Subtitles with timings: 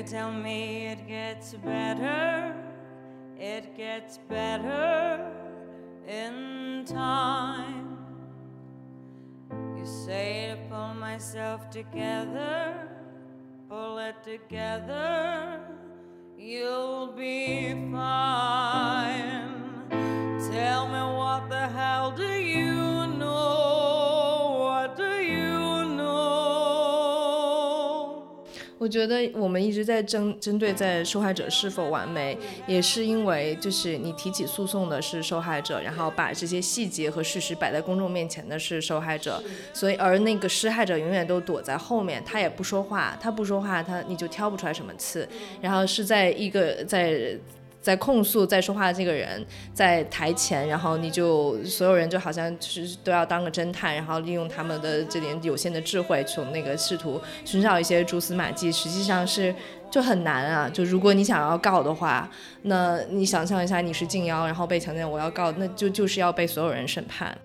[0.00, 2.56] You tell me it gets better,
[3.38, 5.30] it gets better
[6.08, 7.98] in time.
[9.76, 12.88] You say to pull myself together,
[13.68, 15.60] pull it together,
[16.38, 19.39] you'll be fine.
[28.90, 32.36] 觉得我们一直在针针对在受害者是否完美，
[32.66, 45.28] 也是因为就是你提起诉讼的是受害者，然后把这些细节和事实摆在公众面前的是受害者，所以而那个施害者永远都躲在后面，他也不说话，他不说话，他你就挑不出来什么刺，
[45.60, 47.38] 然后是在一个在。
[47.80, 59.54] 在控诉、在说话的这个人在台前，然后你就所有人就好像是都要当个侦探，然后利用他们的这点有限的智慧，从那个试图寻找一些蛛丝马迹，实际上是
[59.90, 60.68] 就很难啊。
[60.68, 62.30] 就如果你想要告的话，
[62.62, 67.36] 那你想象一下，你是静妖，然后被强奸，我要告，那就就是要被所有人审判。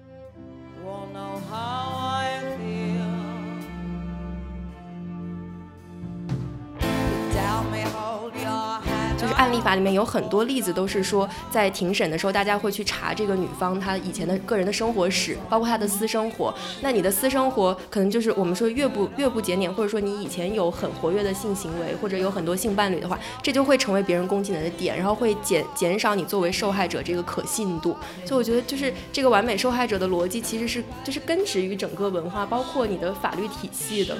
[9.18, 16.54] 就是案例法里面有很多例子，都是说在庭审的时候，大家会去查这个女方她以前的个人的生活史，包括她的私生活。
[16.82, 27.96] 那你的私生活可能就是我们说越不越不检点，或者说你以前有很活跃的性行为，或者有很多性伴侣的话，这就会成为别人攻击你的点，然后会减减少你作为受害者这个可信度。
[28.26, 34.18] 所以我觉得就是这个完美受害者的逻辑其实是就是根植于整个文化，包括你的法律体系的。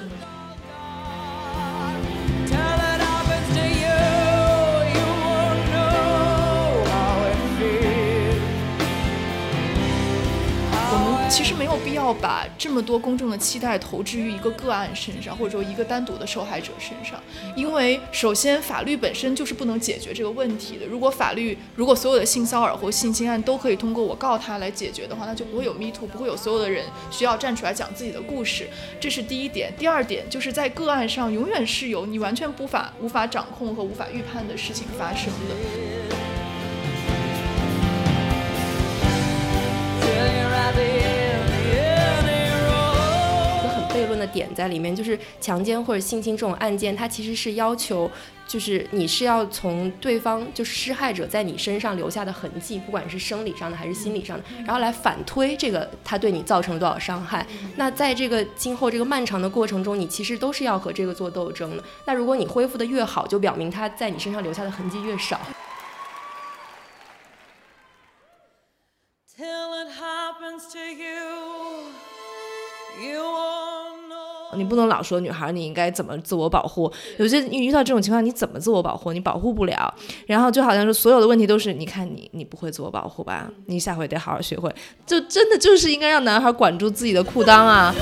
[12.06, 17.20] 要把这么多公众的期待投掷于一个个案身上，或者说一个单独的受害者身上，
[17.56, 20.86] 因为首先法律本身就是不能解决这个问题的。
[20.86, 28.68] 如果法律，如果所有的性骚扰或性侵案都可以通过我告他来解决的话，那就不会有 Me Too，不会有所有的人需要站出来讲自己的故事。
[29.00, 29.74] 这是第一点。
[29.76, 35.95] 第二点就是在个案上，永远是有你完全无法无法掌控和无法预判的事情发生的。
[44.26, 48.10] 的点在里面，就是强奸或者性侵这种案件，它其实是要求，
[48.46, 57.46] 就是你是要从对方就是施害者在你身上留下的痕迹，不管是生理上的还是心理上的，然后来反推这个他对你造成了多少伤害。
[57.76, 61.84] 那在这个今后这个漫长的过程中，你其实都是要和这个做斗争的。
[62.04, 65.40] 那如果你恢复的越好，就表明他在你身上留下的痕迹越少。
[69.36, 71.92] Till it happens to you,
[73.02, 73.75] you.
[74.56, 79.12] 你不能老说女孩你应该怎么自我保护，有些你遇到这种情况你怎么自我保护？
[79.12, 79.94] 你保护不了，
[80.26, 83.50] 然后就好像说所有的问题都是你看你你不会自我保护吧？
[83.66, 84.74] 你下回得好好学会，
[85.06, 87.94] 就真的就是应该让男孩管住自己的裤裆啊！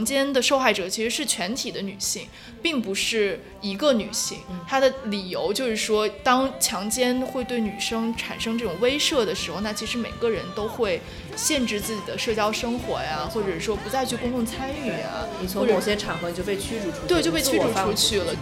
[0.00, 2.26] 强奸的受害者其实是全体的女性，
[2.62, 4.38] 并不是一个女性。
[4.66, 11.02] 她的理由就是说，当强奸会对女生产生这种威慑的时候，那其实每个人都会
[11.36, 18.34] 限制自己的社交生活呀，或者说不再去公共参与呀，你从或者某些场合你就被驱逐出去，对就被驱逐出去了。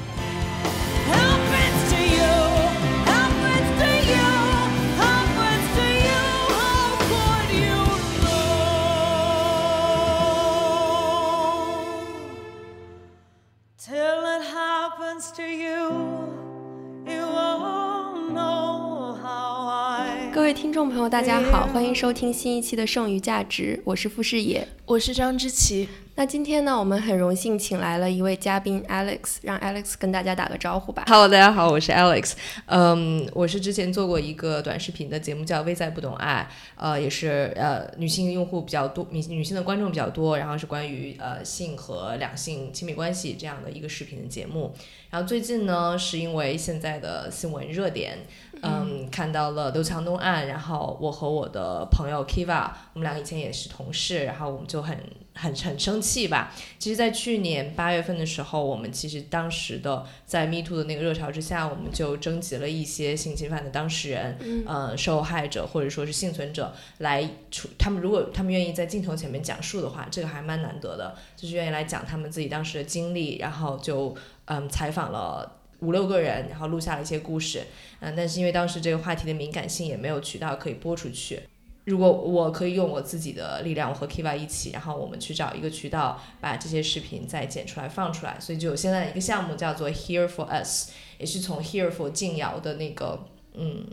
[20.61, 24.67] 听众朋友，大家好，欢迎收听新一期的《剩余价值》，我是傅视野。
[24.85, 31.05] 我是张之琪，那今天呢，我们很荣幸请来了一位嘉宾 Alex，让 Alex 跟大家打个招呼吧。
[31.07, 32.33] Hello，大家好，我是 Alex。
[32.67, 44.75] 嗯，我是之前做过一个短视频的节目，叫《微在不懂爱》，呃，也是呃女性用户比较多，女女性的观众比较多，然后是关于呃性和两性亲密关系这样的一个视频的节目。
[45.11, 48.19] 然后最近呢，是因为现在的新闻热点，
[48.63, 54.99] 嗯，看到了刘强东案，然后我和我的朋友 Kiva，我们俩以前也是同事，然后我们就很
[55.35, 56.53] 很很生气吧。
[56.79, 74.15] 其实，在去年八月份的时候，我们其实当时的在 Me Too 的那个热潮之下，我们就征集了一些性侵犯的当事人，呃，受害者或者说是幸存者来出，他们如果他们愿意在镜头前面讲述的话，这个还蛮难得的，就是愿意来讲他们自己当时的经历，然后就
[74.47, 75.55] 嗯采访了。
[75.81, 77.63] 五六个人，然后录下了一些故事，
[78.01, 81.41] 嗯，但是因为当时这个话题的敏感性也没有渠道可以播出去，
[81.85, 93.87] 如果我可以用我自己的力量，我和 Kiva 一起，然后我们去找一个渠道，把这些视频再剪出来放出来，所以就有现在一个项目叫做 Here for Us，也是从 Here for 静瑶的那个嗯。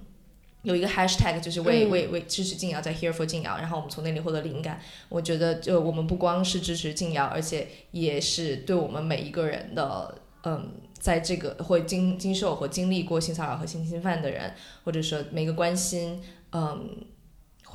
[0.63, 4.81] 有一个 hashtag 就是为、嗯为为支持静瑶，在 Here for 静瑶，然后我们从那里获得灵感。
[5.09, 10.71] 我觉得就我们不光是支持静瑶，而且也是对我们每一个人的嗯，
[11.05, 14.51] 在这个会经经受和经历过性骚扰和性侵犯的人，
[14.83, 16.19] 或者说每个关心
[16.51, 17.05] 嗯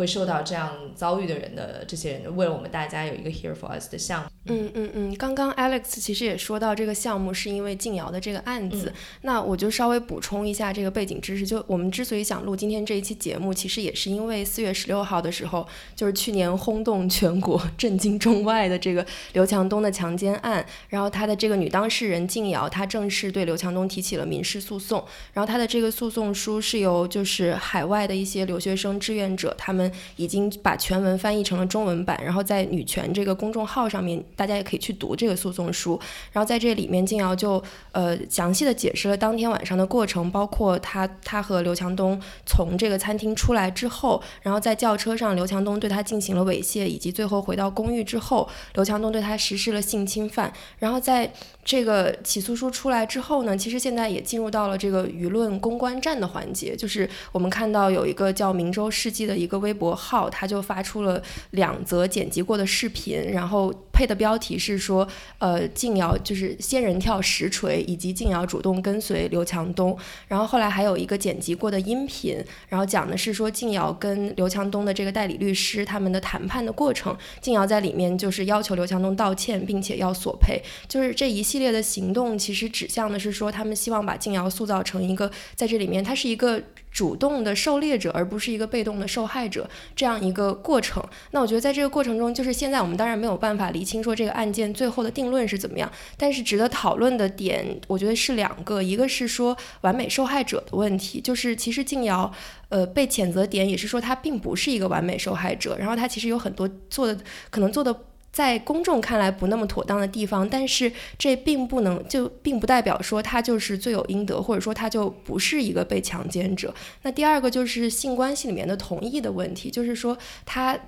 [0.00, 4.31] 会受到这样遭遇的人的这些人，为了我们大家有一个 Here for Us 的项目。
[4.47, 11.47] 嗯嗯嗯，刚刚 Alex 其实也说到这个项目是因为静瑶的这个案子，那我就稍微补充一下这个背景知识。
[11.47, 19.05] 就我们之所以想录今天这一期节目，其实也是因为四月十六号的时候，就是去年轰动全国、 震惊中外的这个
[19.35, 25.05] 刘强东的强奸案，然后他的这个女当事人静瑶，她正式对刘强东提起了民事诉讼，
[25.35, 35.98] 然后他的这个诉讼书是由就是海外的一些留学生志愿者，他们已经把全文翻译成了中文版，然后在女权这个公众号上面，大家也可以去读这个诉讼书。
[36.32, 50.52] 然后在这里面，静瑶就呃详细的解释了当天晚上的过程，包括她她和刘强东从这个餐厅出来之后，然后在轿车上，刘强东对她进行了猥亵，以及最后回到公寓之后，刘强东对她实施了性侵犯。
[50.78, 51.32] 然后在
[51.64, 61.22] 这个起诉书出来之后呢，其实现在也进入到了这个舆论公关战的环节，就是我们看到有一个叫明州世纪的一个微微博号，他就发出了
[61.52, 65.06] 两则剪辑过的视频，然后配的标题是说，
[65.38, 69.96] 呃，静瑶就是仙人跳实锤，以及静瑶主动跟随刘强东，
[70.26, 72.37] 然后后来还有一个剪辑过的音频，
[72.69, 91.02] 然后讲的是说静瑶跟刘强东的这个代理律师他们的谈判的过程，静瑶在里面就是要求刘强东道歉，并且要索赔，就是这一系列的行动，其实指向的是说，他们希望把静瑶塑造成一个在这里面，他是一个主动的狩猎者，而不是一个被动的受害者这样一个过程。
[91.31, 102.32] 那我觉得在这个过程中，就是现在我们当然没有办法厘清说这个案件最后的定论是怎么样，但是值得讨论的点，我觉得是两个，一个是说完美受害者的问题，就是其实静瑶。
[102.70, 107.19] 呃，被谴责点也是说她并不是一个完美受害者，然后她其实有很多做的
[107.50, 107.92] 可能做的
[108.32, 116.74] 在公众看来不那么妥当的地方，但是这并不能就并不代表说他就是罪有应得，或者说他就不是一个被强奸者。
[117.02, 120.78] 那第二个就是性关系里面的同意的问题，就是说他。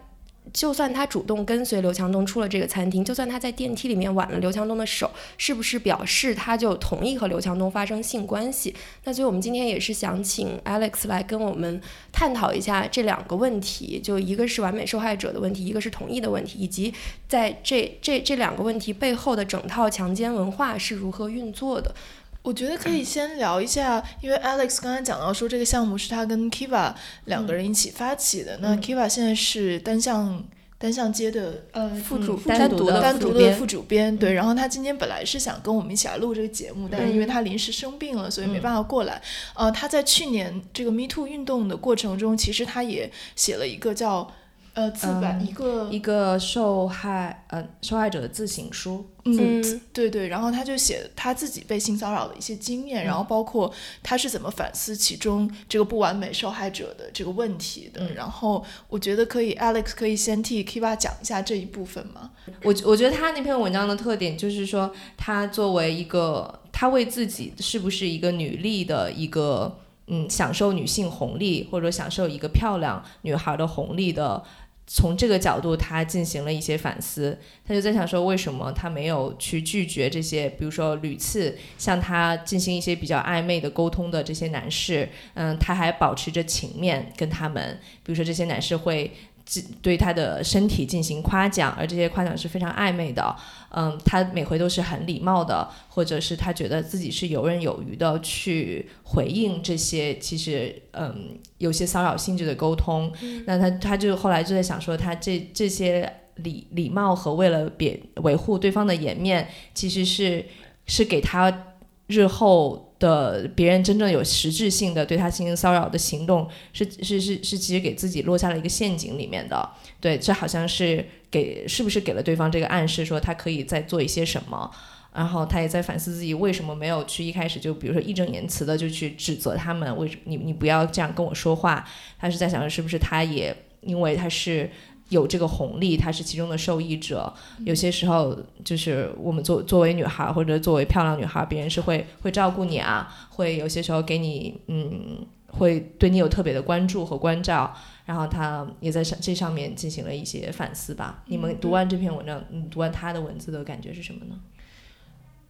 [0.52, 8.74] 就算他主动跟随刘强东出了这个餐厅，就算他在电梯里面挽了刘强东的手，是不是表示他就同意和刘强东发生性关系？
[9.04, 11.80] 那所以我们今天也是想请 Alex 来跟我们
[12.10, 16.92] 探讨一下这两个问题，就一个是完美受害者的问题，一个是同意的问题，以及
[17.28, 21.94] 在这这这两个问题背后的整套强奸文化是如何运作的。
[22.42, 26.92] 我觉得可以先聊一下，因为 Alex 刚才讲到说这个项目是他跟 Kiva
[27.26, 28.58] 两个人一起发起的。
[28.60, 30.44] 那 Kiva 现在是单向
[30.76, 34.32] 单向街的呃副主嗯单独的单独的副主编对。
[34.32, 39.22] 然后他今天本来是想跟我们一起来录这个节目，但是因为嗯他临时生病了，所以没办法过来。
[39.54, 44.28] 呃，他在去年这个 Me Too 运动的过程中，其实他也写了一个叫
[44.74, 58.02] 呃自白、嗯一个一个受害呃受害者的自省书，嗯，嗯对对，然后他就写他自己被性骚扰的一些经验，然后包括他是怎么反思其中这个不完美受害者的这个问题的。
[58.06, 62.30] 嗯然后我觉得可以，Alex 可以先替 Kiva 讲一下这一部分吗？
[62.62, 74.42] 我我觉得他那篇文章的特点就是说，他作为一个，他为自己是不是一个女力的一个，嗯，享受女性红利或者享受一个漂亮女孩的红利的，
[74.86, 77.38] 从这个角度他进行了一些反思。
[77.66, 89.12] 他就在想说，为什么他没有去拒绝这些，比如说屡次向他进行一些比较暧昧的沟通的这些男士，嗯，他还保持着情面跟他们，比如说这些男士会。
[89.44, 93.34] 进对他的身体进行夸奖，而这些夸奖是非常暧昧的。
[93.70, 103.12] 嗯，他每回都是很礼貌的，或者是他觉得自己是游刃有余的去回应这些其实嗯有些骚扰性质的沟通。
[103.46, 110.44] 那他他就后来就在想说，他这这些礼礼貌和为了别维护对方的颜面，其实是
[110.87, 111.66] 是给他
[112.06, 112.88] 日后。
[113.02, 119.68] 的别人真正有实质性的对他进行骚扰的行动，是是是是，其实给自己落下了一个陷阱里面的。
[120.00, 124.71] 对，这好像是给是不是给了对方这个暗示，说他可以再做一些什么。
[125.12, 131.85] 然后他也在反思自己为什么没有去一开始就比如说义正言辞的就去指责他们，为什么你你不要这样跟我说话。
[132.18, 134.71] 他是在想是不是他也因为他是。
[135.12, 137.33] 有这个红利，她是其中的受益者。
[137.64, 147.73] 有些时候，就是我们作作为女孩或者作为漂亮女孩，别人是会会照顾你啊，会有些时候给你嗯会对你有特别的关注和关照，
[148.07, 151.23] 然后她也在上这上面进行了一些反思吧。
[151.26, 154.35] 你们读完这篇文章，你读完她的文字的感觉是什么呢？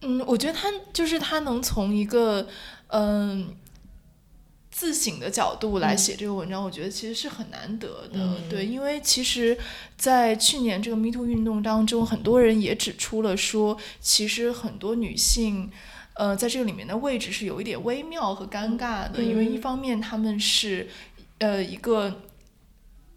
[0.01, 2.45] 嗯，我觉得她就是她能从一个
[2.87, 3.47] 嗯。
[4.73, 8.15] 自省的角度来写这个文章，我觉得其实是很难得的。
[8.15, 9.55] 嗯对，因为其实，
[9.95, 15.71] 在去年这个 Me Too 运动当中，很多人也指出了说，其实很多女性，
[16.15, 20.89] 呃，在这个里面的位置是有一点微妙和尴尬的，因为一方面她们是，
[21.37, 22.21] 呃，一个。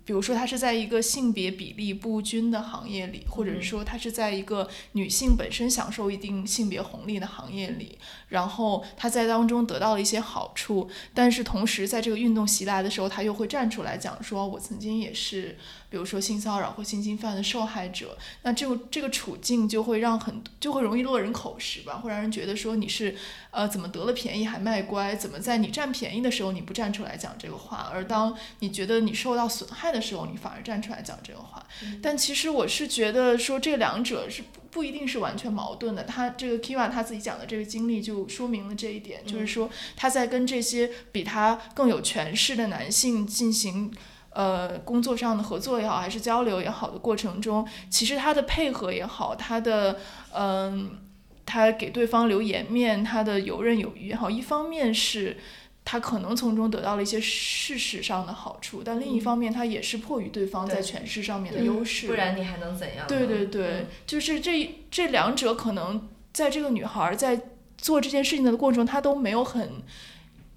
[0.07, 7.99] 比如说，她是在一个性别比例不均的行业里，或者是说她是在一个女性本身享受一定性别红利的行业里，
[8.29, 23.15] 然后她在当中得到了一些好处，但是同时在这个运动袭来的时候，她又会站出来讲说，我曾经也是，比如说性骚扰或性侵犯的受害者，那这个这个处境就会让很就会容易落人口实吧，会让人觉得说你是
[23.51, 31.65] 呃怎么得了便宜还卖乖，怎么在你占便宜的时候你不站出来讲这个话，而当你觉得你受到损害的时候，你反而站出来讲这个话。
[32.03, 36.05] 但其实我是觉得说这两者是不不一定是完全矛盾的。
[36.05, 43.93] 他这个 Kiva 他自己讲的这个经历就说明了这一点，就是说他在跟这些比他更有权势的男性进行。
[44.37, 49.99] 呃，工作上的合作也好，还是交流也好的过程中，其实他的配合也好，他的
[50.35, 50.99] 嗯、
[51.47, 55.39] 他给对方留颜面，他的游刃有余也好，一方面是
[55.87, 62.07] 他可能从中得到了一些事实上的好处，但另一方面他也是迫于对方在对权势上面的优势。
[62.07, 63.05] 不然你还能怎样呢？
[63.09, 67.41] 对对对，就是这这两者可能在这个女孩儿在
[67.79, 69.83] 做这件事情的过程中，她都没有很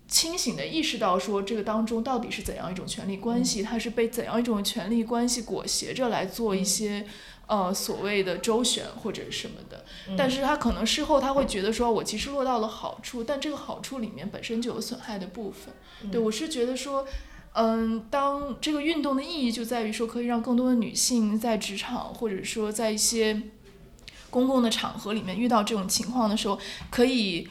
[0.10, 7.06] 清醒的意识到说这个当中到底是怎样一种权力关系，她是被怎样一种权力关系裹挟着来做一些。
[7.50, 9.84] 呃，所谓的周旋或者什么的，
[10.16, 15.74] 但是他可能事后他会觉得说，我其实落到了好处，但这个好处里面本身就有损害的部分。
[16.12, 17.08] 对我是觉得说，
[17.54, 23.42] 嗯，当这个运动的意义就在于说，可以让更多的女性在职场或者说在一些
[24.30, 26.60] 公共的场合里面遇到这种情况的时候，
[26.92, 27.48] 可以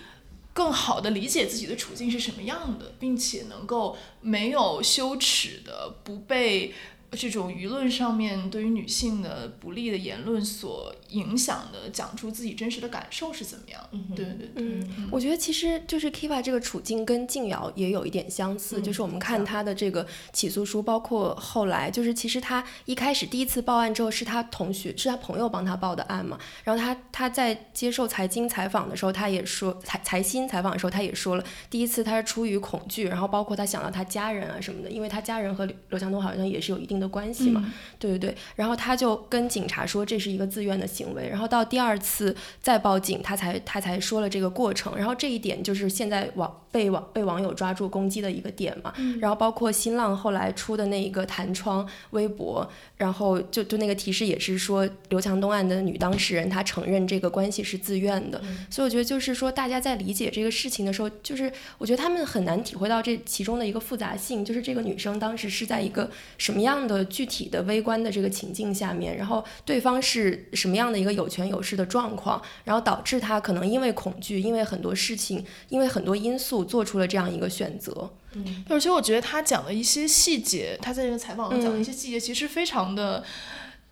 [0.58, 6.74] 更好的理解自己的处境是什么样的，并且能够没有羞耻的不被。
[7.12, 13.80] 这种舆论上面对于女性的不利的言论所影响的，讲出自己真实的感受是怎么样？
[13.92, 58.40] 嗯对对对，嗯，我觉得其实就是 Kiva 这个处境跟静瑶也有一点相似，嗯就是我们看他的这个起诉书，包括后来，就是其实他一开始第一次报案之后，是他同学是他朋友帮他报的案嘛，然后他他在接受财经采访的时候，他也说财财新采访的时候，他也说了，第一次他是出于恐惧，然后包括他想到他家人啊什么的，因为他家人和刘刘强东好像也是有一定的关系嘛，嗯对对对，然后他就跟警察说这是一个自愿的行为，然后到第二次再报警，他才他才说了这个过程，然后这一点就是现在网被网被网友抓住攻击的一个点嘛，然后包括新浪后来出的那一个弹窗微博，然后就就那个提示也是说刘强东案的女当事人她承认这个关系是自愿的，
[58.70, 78.10] 所以我觉得就是说大家在理解这个事情的时候，就是我觉得他们很难体会到这其中的一个复杂性，就是这个女生当时是在一个什么样的具体的微观的这个情境下面，然后对方是什么样的一个有权有势的状况，然后导致他可能因为恐惧，因为很多事情，因为很多因素做出了这样一个选择。
[78.34, 83.24] 嗯而且我觉得他讲的一些细节，他在这个采访中讲的一嗯些细节，其实非常的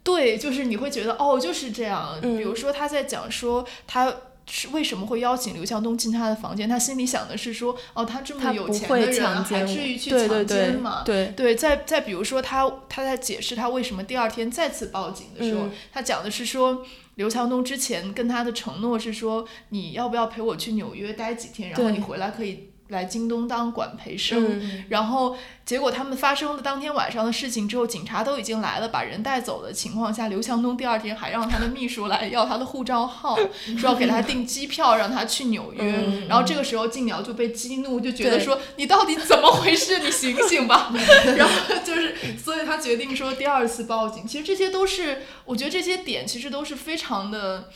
[0.03, 2.19] 对，就是你会觉得哦，就是这样。
[2.23, 4.15] 嗯比如说他在讲说他。
[4.49, 6.69] 是为什么会邀请刘强东进他的房间？
[6.69, 11.03] 他心里想的是说，哦，他这么有钱的人，还至于去对对强奸对吗？
[11.05, 16.85] 对，对，再再比如说他他在解释他为什么第二天再次报警的时候，嗯他讲的是说
[17.17, 24.61] 刘强东之前跟他的承诺是说你要不要陪我去纽约待几天，然后你回来可以来京东当管培生。
[24.61, 33.37] 嗯然后结果他们发生了当天晚上的事情之后，警察都已经来了，把人带走的情况下，刘强东第二天还让他的秘书来要他的护照号，
[33.77, 35.81] 说要给他订机票，让他去纽约。
[35.83, 39.99] 嗯然后这个时候静瑶就被激怒，就觉得说你到底怎么回事？
[39.99, 40.93] 你醒醒吧！
[41.37, 44.27] 然后就是，所以他决定说第二次报警。
[44.27, 47.69] 其实这些都是，我觉得这些点其实都是非常的。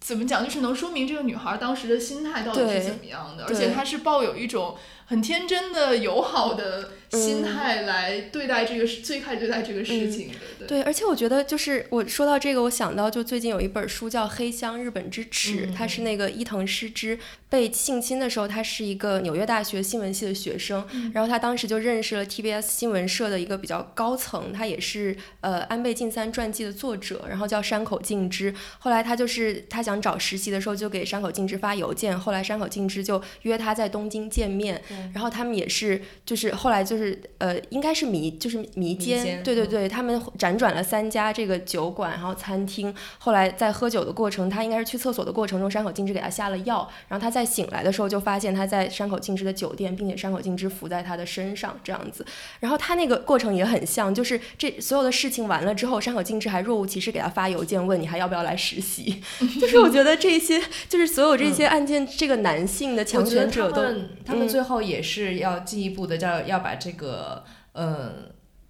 [0.00, 0.44] 怎么讲？
[0.44, 4.76] 就是能说明这个女孩当时的心态到底是怎么样的，而且她是抱有一种
[5.06, 10.30] 很天真的、友好的心嗯态来对待这个事，最开始对待这个事情
[10.68, 21.10] 对，而且我觉得就是我说到这个，我想到就最近有一本书叫《黑箱日本之耻》，嗯它是那个伊藤诗织被性侵的时候，他是一个纽约大学新闻系的学生，嗯。
[21.14, 28.54] 然后他当时就认识了 TBS 新闻社的一个比较高层，他也是呃安倍晋三传记的作者，然后叫山口敬之。
[28.78, 34.82] 后来他就是他想找实习的时候，就给山口敬之发邮件，后来山口敬之就约他在东京见面，
[35.14, 52.26] 然后他们也是就是后来就是呃应该是迷就是迷奸，对对对，他们辗转了三家这个酒馆，然后餐厅，后来在喝酒的过程，他应该是去厕所的过程中，山口敬之给他下了药，然后他在醒来的时候就发现他在山口敬之的酒店，并且山口敬之伏在他的身上这样子，
[52.60, 59.22] 然后他那个过程也很像，就是这所有的事情完了之后，山口敬之还若无其事给他发邮件问你还要不要来实习，
[59.60, 68.12] 就是我觉得这些就是所有这些案件，这个男性的强权者都他们他们嗯最后也是要进一步的，叫要把这个呃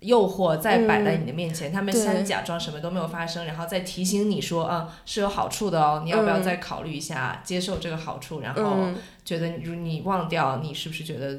[0.00, 8.96] 诱惑再摆在你的面前，他们先假装什么都没有发生，然后再提醒你说啊、是有好处的哦，你要不要嗯再考虑一下，接受这个好处，然后嗯。
[9.24, 11.38] 觉得如你忘掉，你是不是觉得，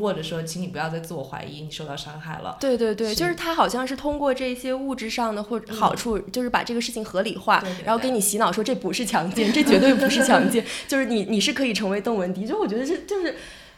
[0.00, 2.56] 或者说，请你不要再自我怀疑，你受到伤害了。
[2.58, 3.14] 对对对，是。
[3.14, 13.34] 就是他好像是通过这些物质上的或者好处，就是把这个事情合理化，对对然后给你洗脑说这不是强奸，这绝对不是强奸， 就是你你是可以成为邓文迪，就我觉得这就是啊，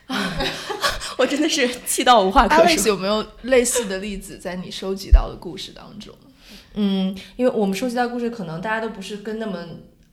[1.19, 2.89] 我真的是气到无话可 Alex 说。
[2.89, 6.15] 有没有类似的例子在你收集到的故事当中？
[6.75, 9.59] 嗯，因为我们收集到故事，可能大家都不是跟那么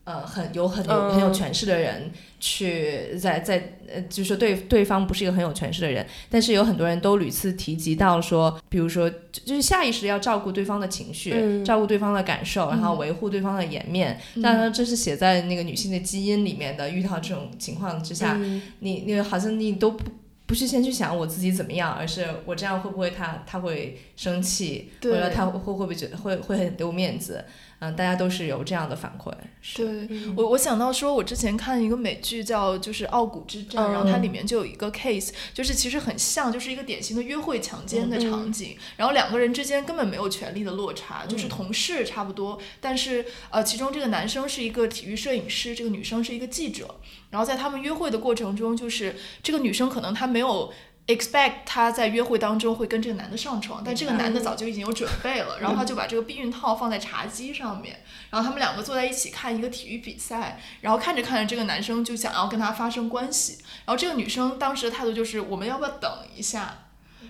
[0.06, 2.10] 呃很有很有嗯很有权势的人
[2.40, 14.20] 去在在呃，就是说对对方不是一个很有权势的人，但是有很多人都屡次提及到说，比如说就就是下意识地要照顾对方的情绪，嗯照顾对方的感受，然后维护对方的颜面。
[14.42, 16.86] 当然，这是写在那个女性的基因里面的。
[16.96, 20.04] 遇到这种情况之下，嗯你你好像你都不
[20.46, 27.44] 不是先去想我自己怎么样，而是我这样会不会他他会生气，或者他会会不会觉得会会很丢面子？
[27.90, 29.32] 嗯，大家都是有这样的反馈。
[29.76, 46.96] 对嗯我，我想到说，我之前看一个美剧叫就是《傲骨之战》，然后它嗯里面就有一个 case，就是其实很像，就是一个典型的约会强奸的嗯场景，然后两个人之间根本没有权力的落差，就是嗯同事差不多，但是呃，其中这个男生是一个体育摄影师，这个女生是一个记者，
[47.32, 50.72] 然后在他们约会的过程中，就是这个女生可能她没有。
[51.08, 66.80] Expect 她在约会当中会跟这个男的上床，但这个男的早就已经有准备了， 然后他就把这个避孕套放在茶几上面，然后他们两个坐在一起看一个体育比赛，然后看着看着，这个男生就想要跟她发生关系，然后这个女生当时的态度就是我们要不要等一下？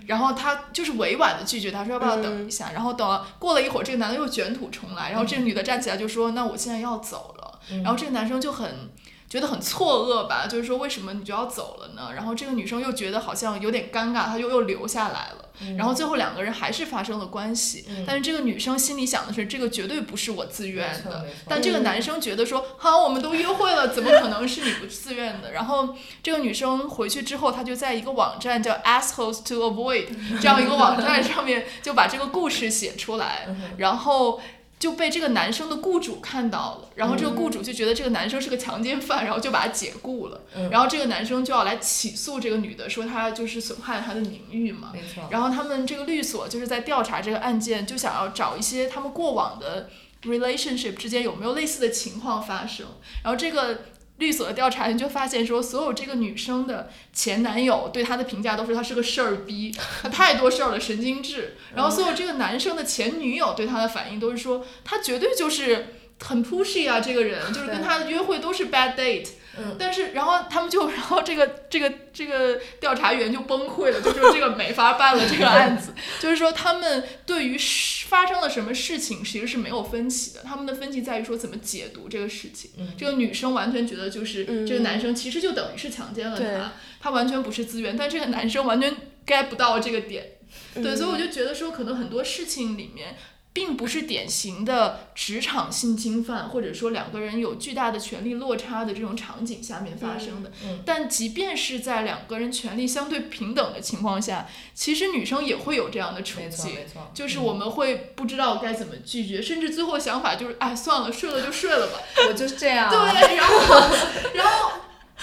[0.07, 8.89] 然后他就是委婉的拒绝他说要不要等一下，然后等了过了一会儿，这个男的又卷土重来，然后这个女的站起来就说那我现在要走了，然后这个男生就很。
[9.35, 12.13] 觉得很错愕吧，就是说为什么你就要走了呢？
[12.15, 15.49] 然后这个女生又觉得好像有点尴尬，她就又留下来了。
[15.77, 21.25] 然后最后两个人还是发生了关系，但是这个女生心里想的是，这个绝对不是我自愿的。
[21.49, 25.51] 但这个男生觉得说，好，我们都约会了，怎么可能是你不自愿的？
[25.51, 30.07] 然后这个女生回去之后，她就在一个网站叫 assholes to avoid
[30.41, 34.39] 这样一个网站上面就把这个故事写出来，然后。
[34.77, 40.41] 就被这个男生的雇主看到了，然后这个雇主就觉得这个男生是个强奸犯，然后就把他解雇了。
[40.69, 44.91] 然后这个男生就要来起诉这个女的，说他就是损害了他的名誉嘛。
[44.93, 45.27] 没错。
[45.31, 49.89] 然后他们这个律所就是在调查这个案件，就想要找一些他们过往的
[50.23, 52.85] relationship 之间有没有类似的情况发生。
[53.23, 53.79] 然后这个
[54.17, 61.57] 律所的调查人就发现说，所有这个女生的前男友对她的评价都是她是个事儿逼， 她太多事儿了，神经质。
[61.75, 65.87] 然后所有这个男生的前女友对她的反应都是说，他绝对就是
[66.23, 69.27] 很 pushy 啊，这个人就是跟他的约会都是 bad date。
[69.57, 69.75] 嗯。
[69.79, 82.71] 但是，然后他们就， 然后这个这个这个调查员就崩溃了，就说 这个没法办了这个 案子，就是说他们对于事发生了什么事情其实是没有分歧的，他们的分歧在于说怎么解读这个事情。
[82.97, 84.65] 这个女生完全觉得就是嗯。
[84.65, 90.31] 这个男生其实就等于是强奸了她她，完全不是自愿，但这个男生完全 get 不到这个点。
[90.73, 90.97] 对，嗯。
[90.97, 93.15] 所以我就觉得说，可能很多事情里面，
[93.55, 100.51] 并不是典型的职场性侵犯，或者说两个人有巨大的权力落差的这种场景下面发生的。
[100.65, 106.75] 嗯但即便是在两个人权力相对平等的情况下，其实女生也会有这样的处境。
[106.75, 107.09] 没错。
[107.13, 111.99] 就是我们会不知道该怎么拒绝，甚至最后想法就是，哎，算了，睡了就睡了吧。
[112.27, 112.89] 我就是这样。
[112.89, 113.95] 对，然后，
[114.33, 114.71] 然后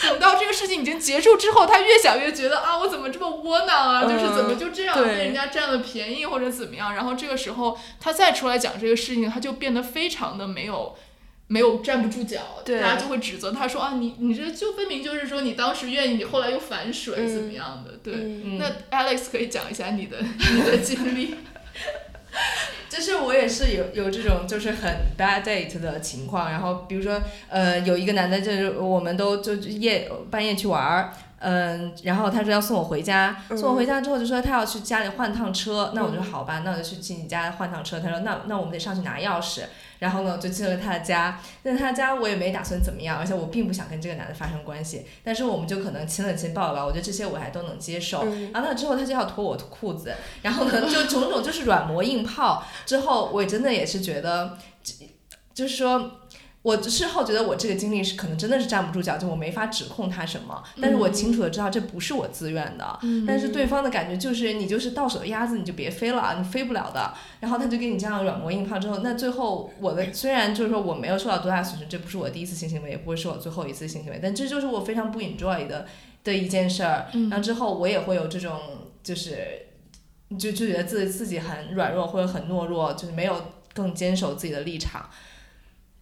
[0.00, 4.02] 等到这个事情已经结束之后，他越想越觉得啊，我怎么这么窝囊啊？
[4.04, 6.94] 就是怎么就这样被人家占了便宜或者怎么样？
[6.94, 10.96] 然后这个时候他再出来讲这个事情，他就变得非常的没有。
[11.48, 17.98] 没有站不住脚，大家就会指责他说啊，你你这就分明就是说你当时愿意，你后来又反水，嗯怎么样的？
[18.02, 21.34] 对，嗯那 Alex 可以讲一下你的你的经历。
[22.88, 31.12] 就是我也是有有这种就是很 bad date 的情况，然后比如说呃有一个男的，就是我们都就夜半夜去玩儿。
[31.44, 37.98] 嗯，然后他说要送我回家，送我回家之后就说他要去家里换趟车，那我就说好吧，那我就去进你家换趟车。
[37.98, 39.62] 他说那那我们得上去拿钥匙，
[39.98, 48.24] 然后呢就进了他的家，但他家我也没打算怎么样，而且我并不想跟这个男的发生关系，但是我们就可能亲了亲抱了抱，我觉得这些我还都能接受。
[48.52, 54.56] 然后那之后他就要脱我裤子，然后呢就种种就是软磨硬泡，之后我真的也是觉得，
[55.52, 56.18] 就是说。
[56.62, 67.12] 我事后觉得我这个经历是可能真的是站不住脚，就我没法指控他什么，但是我清楚的知道这不是我自愿的，但是对方的感觉就是你就是到手的鸭子你就别飞了，你飞不了的。
[67.40, 75.86] 然后他就给你这样软磨硬泡之后，那最后我的虽然就是说我没有受到多大损失，这不是我第一次性行为，也不会是我最后一次性行为，但这就是我非常不 enjoy 的
[76.22, 77.08] 的一件事儿。
[77.28, 78.56] 然后之后我也会有这种
[79.02, 79.66] 就是
[80.38, 83.34] 就就觉得自己自己很软弱或者很懦弱，就是没有
[83.74, 85.10] 更坚守自己的立场。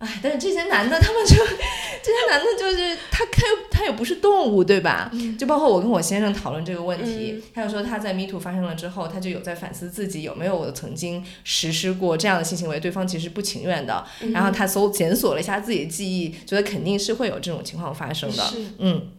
[0.01, 5.13] 哎，但是这些男的，他们就这些男的，就是他，他又他也不是动物，对吧？
[5.39, 14.03] 就包括我跟我先生讨论这个问题，他就说他在 Me Too 发生了之后，他就有在反思自己有没有曾经实施过这样的性行为，对方其实不情愿的。
[14.33, 18.51] 然后他搜检索了一下自己的记忆，觉得肯定是会有这种情况发生的。
[18.79, 19.13] 嗯。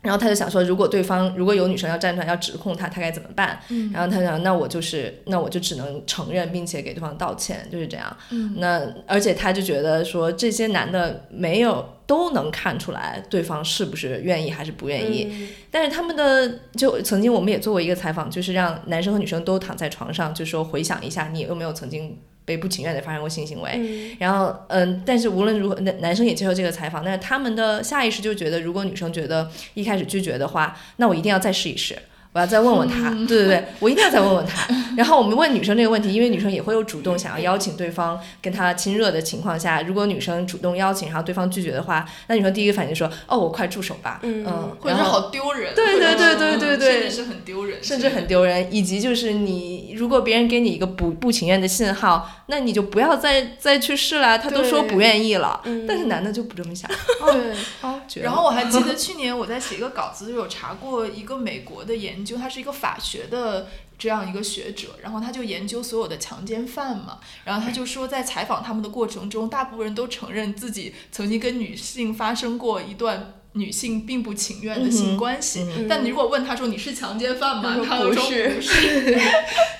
[0.00, 3.58] 然后他就想说，如果对方如果有女生要站出来要指控他，他该怎么办？
[3.92, 8.16] 然后他想，那我就是，那我就只能承认，并且给对方道歉，就是这样。
[8.56, 15.48] 那而且他就觉得说，这些男的没有都能看出来对方是不是愿意还是不愿意。
[15.70, 22.16] 但是他们的就曾经我们也做过一个采访，就是让男生和女生都躺在床上，就说回想一下，你有没有曾经
[22.48, 24.16] 被不情愿的发生过性行为？
[24.18, 31.96] 然后嗯，但是无论如何，男男生也接受这个采访，但是他们的下意识就觉得，如果女生觉得一开始拒绝的话，那我一定要再试一试。
[32.38, 34.68] 我要再问问他，对对对，我一定要再问问他。
[34.96, 44.44] 然后我们问女生这个问题，因为女生也会有主动想要邀请对方跟她亲热的情况下，如果女生主动邀请，然后对方拒绝的话，那女生第一个反应说：“哦，我快住手吧。”嗯
[44.80, 54.38] 或者是好丢人，对对对对对对甚至是很丢人，甚至很丢人，以及就是你如果别人给你一个不不情愿的信号，那你就不要再再去试了。
[54.38, 56.88] 他都说不愿意了，但是男的就不这么想。
[57.32, 58.22] 对。
[58.22, 73.34] 然后我还记得去年我在写一个稿子，有查过一个美国的研究，他是一个法学的这样一个学者，然后他就研究所有的强奸犯嘛，然后他就说在采访他们的过程中，大部分人都承认自己曾经跟女性发生过一段。
[73.52, 77.76] 女性并不情愿的性关系，但你如果问他说你是强奸犯吗？
[77.84, 79.02] 他说不是不是。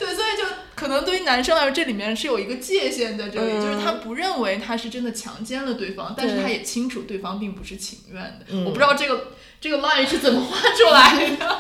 [0.01, 8.47] 对，所以就可能对于男生来说，这里面是有一个界限在这里，嗯就是他不认为他是真的强奸了对方，但是他也清楚对方并不是情愿的。
[8.49, 11.59] 嗯我不知道这个这个 line 是怎么画出来的。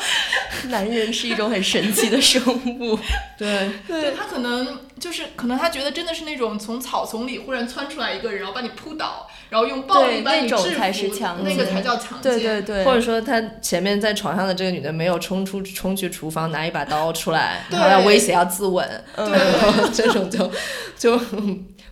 [0.70, 2.42] 男人是一种很神奇的生
[2.80, 2.98] 物。
[3.37, 12.22] 对，对他可能就是可能他觉得真的是那种从草丛里忽然窜出来一个人，然后把你扑倒，然后用暴力把你制服，那种才是强那个才叫强奸。
[12.22, 19.38] 对对对，或者说他前面在床上的这个女的没有冲出冲去厨房拿一把刀出来，对然后要威胁要自刎，对
[19.94, 20.50] 这种就
[20.98, 21.20] 就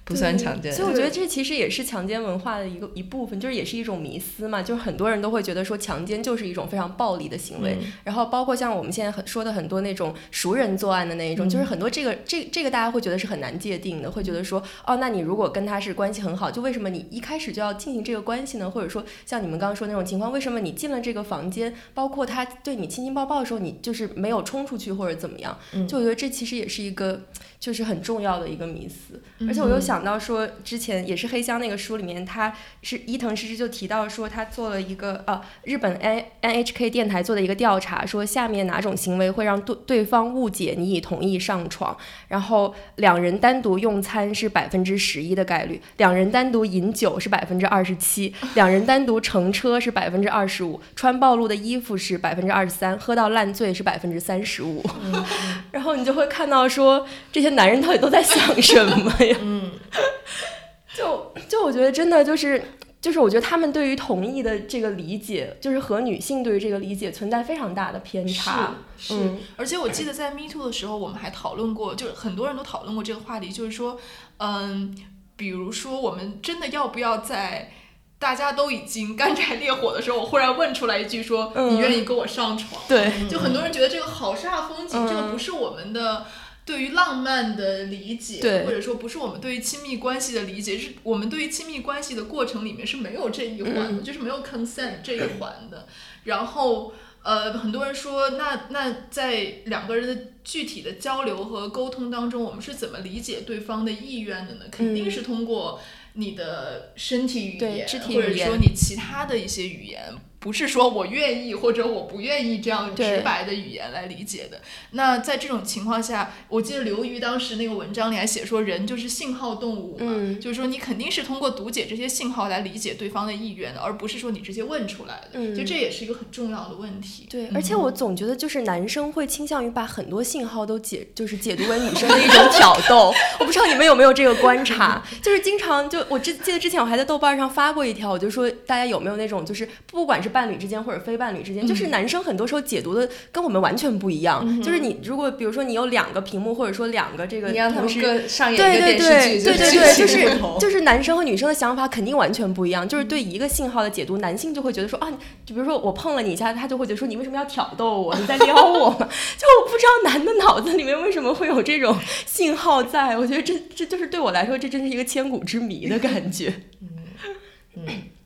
[0.07, 0.73] 不算强奸。
[0.73, 4.63] 所以我觉得这其实也是强奸文化的一个一部分，就是也是一种迷思嘛。
[4.63, 18.71] 就是很多人都会觉得说强奸就是一种非常暴力的行为，嗯然后包括像我们现在很说的很多那种熟人作案的那一种，就是很多这个这这个大家会觉得是很难界定的，会觉得说哦，那你如果跟他是关系很好，就为什么你一开始就要进行这个关系呢？
[18.71, 25.59] 或者说像你们刚刚说那种情况，为什么你进了这个房间，包括他对你亲亲抱抱的时候，你就是没有冲出去或者怎么样？
[25.89, 27.23] 就我觉得这其实也是一个
[27.59, 29.21] 就是很重要的一个迷思。
[29.47, 41.97] 而且我又想到说，之前也是黑箱那个书里面，他是伊藤诗诗就提到说，他做了一个呃日本 N N H K 电台做的一个调查，说下面哪种行为会让对对方误解你已同意上床，
[42.29, 54.83] 然后两人单独用餐是百分之十一的概率，两人单独饮酒是百分之二十七，两人单独乘车是百分之二十五，穿暴露的衣服是百分之二十三，喝到烂醉是百分之三十五。
[55.73, 59.37] 然后你就会看到说，这些男人到底都在想什么呀？
[59.41, 59.66] 嗯，
[60.97, 62.63] 就就我觉得真的就是。
[62.99, 68.75] 就是我觉得他们对于同意的这个理解，就是和女性对于这个理解存在非常大的偏差。
[68.99, 73.97] 是，嗯而且我记得在 Me Too 的时候，我们还讨论过，就是很多人都讨论过这个话题，就是说，
[74.39, 74.97] 嗯，
[75.37, 77.71] 比如说我们真的要不要在
[78.19, 82.83] 大家都已经干柴烈火的时候，我忽然问出来一句说，嗯你愿意跟我上床？
[82.89, 86.27] 对，就很多人觉得这个好煞风景，嗯这个不是我们的。
[86.67, 95.87] 对于浪漫的理解，或者说不是我们对于亲密关系的理解，是我们对于亲密关系的过程里面是没有这一环的，嗯就是没有 consent 这一环的。
[96.25, 104.65] 然后，呃，很多人说，那那在两个人的具体的交流和沟通当中，我们是怎么理解对方的意愿的呢？
[104.69, 105.81] 肯定是通过
[106.15, 110.13] 你的身体语言，或者说你其他的一些语言。
[110.47, 114.61] 不是说我愿意或者我不愿意这样对直白的语言来理解的。
[114.93, 125.31] 那在这种情况下，我记得刘瑜当时那个文章里还写说，人就是信号动物嘛，嗯就是说你肯定是通过读解这些信号来理解对方的意愿的，而不是说你直接问出来的。
[125.33, 127.27] 嗯就这也是一个很重要的问题。
[127.29, 133.13] 对，嗯而且我总觉得就是男生会倾向于把很多信号都解，就是解读为女生的一种挑逗。
[133.41, 144.63] 我不知道你们有没有这个观察，就是经常就我之记得之前我还在豆瓣上发过一条，我就说大家有没有那种就是不管是伴侣之间或者非伴侣之间，就是男生很多时候解读的跟我们完全不一样。
[144.63, 152.87] 就是你如果比如说你有两个屏幕，或者说两个这个你让他们同时各上演对一个对对电视剧，对对 对，就是就是男生和女生的想法肯定完全不一样。
[152.87, 155.09] 就是对一个信号的解读，男性就会觉得说啊，
[155.47, 158.15] 就比如说我碰了你一下，他就会觉得说你为什么要挑逗我？
[158.15, 158.97] 你在撩我吗？
[159.39, 161.97] 就我不知道男的脑子里面为什么会有这种
[162.27, 163.17] 信号在。
[163.17, 166.53] 我觉得这这就是对我来说，这真是一个千古之谜的感觉。
[166.83, 166.89] 嗯，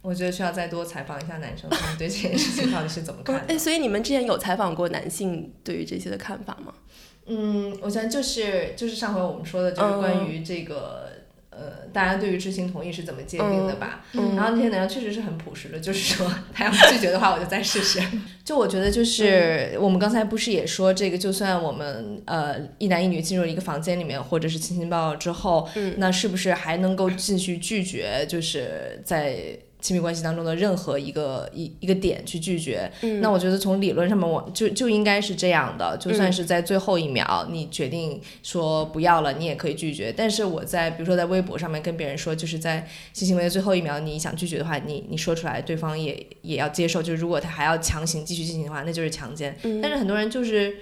[0.02, 3.58] 我觉得需要再多采访一下男生，他们对这件事情到底是怎么看哎，的。
[3.58, 6.72] 所以你们之前有采访过男性对于这些的看法吗？
[7.26, 11.19] 嗯，我想就是就是上回我们说的，就是关于这个。
[11.60, 14.02] 呃，大家对于知情同意是怎么界定的吧？
[14.14, 18.00] 嗯然后那些男生确实是很朴实的，就是说他要拒绝的话，我就再试试。
[18.42, 28.24] 就我觉得，就是我们刚才不是也说，这个就算我们呃一男一女进入一个房间里面，或者是亲亲抱抱之后，嗯那是不是还能够继续拒绝？
[28.26, 29.36] 就是在
[29.80, 32.90] 亲密关系当中的任何一个一一个点去拒绝？
[33.02, 40.12] 嗯那我觉得从理论上面，我就就应该是这样的，就算是在最后一秒你决定说不要了，你也可以拒绝。
[40.16, 47.02] 但是我在比如说在微博上面跟别人说，就是在性行为的最后一秒你想拒绝的话，你你说出来，对方也也要接受。
[47.02, 49.56] 就是如果他还要强行继续进行的话，那就是强奸。
[49.62, 50.76] 嗯但是很多人就是。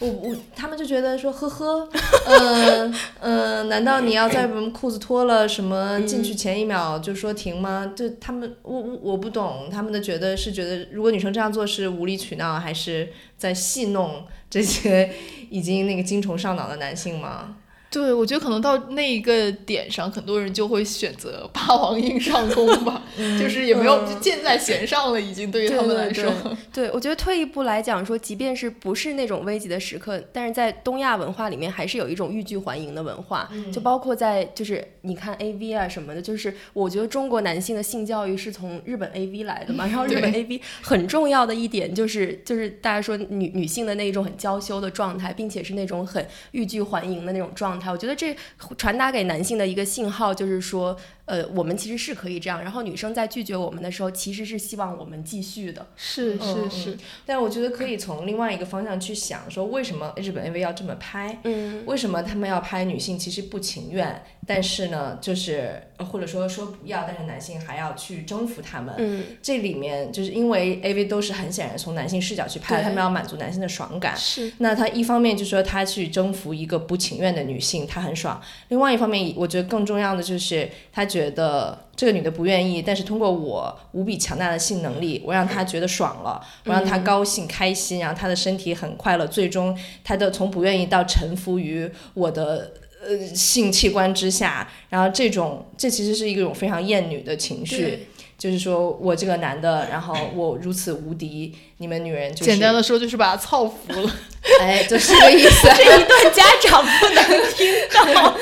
[0.00, 1.88] 我我他们就觉得说呵呵，
[2.26, 7.92] 嗯嗯、难道你要在我们裤子脱了什么进去前一秒就说停吗？
[7.96, 15.10] 就他们我我我不懂他们的觉得是觉得如果女生这样做是无理取闹，还是在戏弄这些
[15.48, 17.56] 已经那个精虫上脑的男性吗？
[17.94, 23.00] 对，我觉得可能到那一个点上，很多人就会选择霸王硬上弓吧，
[23.40, 26.32] 就是也没有就箭在弦上了，已经对于他们来说。
[26.74, 48.36] 对，我觉得退一步来讲说，即便是不是那种危急的时刻，但是在东亚文化里面，还是有一种欲拒还迎的文化，就包括在就是你看 A V 啊什么的，就是我觉得中国男性的性教育是从日本 A V 来的嘛，然后日本 A V 很重要的一点就是就是大家说女女性的那一种很娇羞的状态，并且是那种很欲拒还迎的那种状态，我觉得这
[48.76, 50.96] 传达给男性的一个信号就是说。
[51.26, 55.86] 呃，我们其实是可以这样，然后女生在拒绝我们的时候，其实是希望我们继续的。
[55.96, 61.38] 是嗯是是，但我觉得可以从另外一个方向去想，说为什么日本 AV 要这么拍？
[61.44, 68.94] 嗯为什么他们要拍女性其实不情愿，但是呢，就是呃或者说说不要，但是男性还要去征服他们？
[68.98, 74.14] 嗯这里面就是因为 AV 都是很显然从男性视角去拍，他们要满足男性的爽感。
[74.16, 92.72] 是那他一方面就说他去征服一个不情愿的女性，他很爽；另外一方面，我觉得更重要的就是他觉得这个女的不愿意，但是通过我无比强大的性能力，我让她觉得爽了，我让她高兴开心，然后她的身体很快乐，最终她的从不愿意到臣服于我的。
[93.06, 104.10] 呃，性器官之下，然后这种这其实是一种非常厌女的情绪，对就是说我这个男的，然后我如此无敌，你们女人就是简单的说就是把他操服了。
[104.60, 105.68] 哎，就是这个意思。
[105.74, 107.74] 这一段家长不能听
[108.14, 108.36] 到，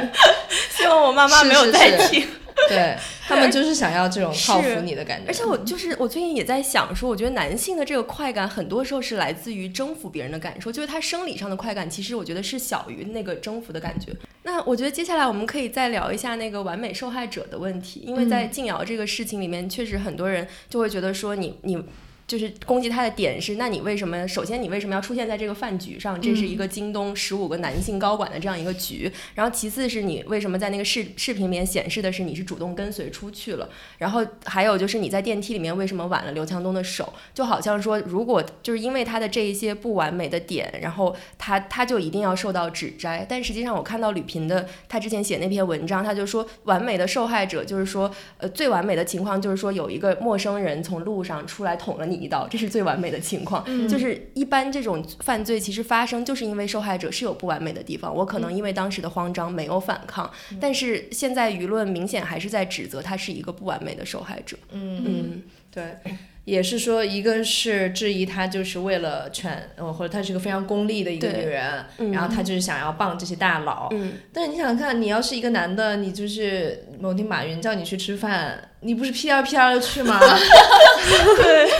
[0.76, 2.28] 希望我妈妈没有是是是在听。
[2.68, 2.96] 对
[3.30, 14.12] 他们就是想要这种靠是服你的感觉，而且我就是我最近也在想说，我觉得男性的这个快感很多时候是来自于征服别人的感受，就是他生理上的快感，其实我觉得是小于那个征服的感觉。
[14.42, 21.82] 那我觉得接下来我们可以再聊一下那个完美受害者的问题，因为在静瑶这个事情里面，确实很多人就会觉得说你你。
[22.30, 24.28] 就是攻击他的点是，那你为什么？
[24.28, 26.20] 首先，你为什么要出现在这个饭局上？
[26.20, 29.10] 这是一个京东十五个男性高管的这样一个局。
[29.34, 33.68] 然后，其次是你为什么在那个视视频里面显示的是你是主动跟随出去了？
[33.98, 37.12] 然后还有就是你在电梯里面为什么挽了刘强东的手？
[37.34, 43.26] 就好像说，如果就是因为他的这一些不完美的点，然后他他就一定要受到指摘。
[43.28, 53.64] 但实际上，我看到吕频的他之前写那篇文章，他就说完美的受害者就是说，呃，最完美的情况就是说有一个陌生人从路上出来捅了你一刀，这是最完美的情况。
[53.88, 60.30] 就是一般这种犯罪其实发生就是因为受害者是有不完美的地方，我可能因为当时的慌张没有反抗，
[60.60, 64.56] 但是现在舆论明显还是在指责他是一个不完美的受害者。
[64.72, 65.96] 嗯嗯对，
[66.44, 73.88] 也是说，一个是质疑她就是为了权，呃，或者她是一个非常功利的一个女人，嗯然后她就是想要傍这些大佬。
[73.92, 80.18] 嗯，但是你想想看，你要是一个男的，你就是某天马云叫你去吃饭，你不是屁颠屁颠的去吗？
[81.40, 81.70] 对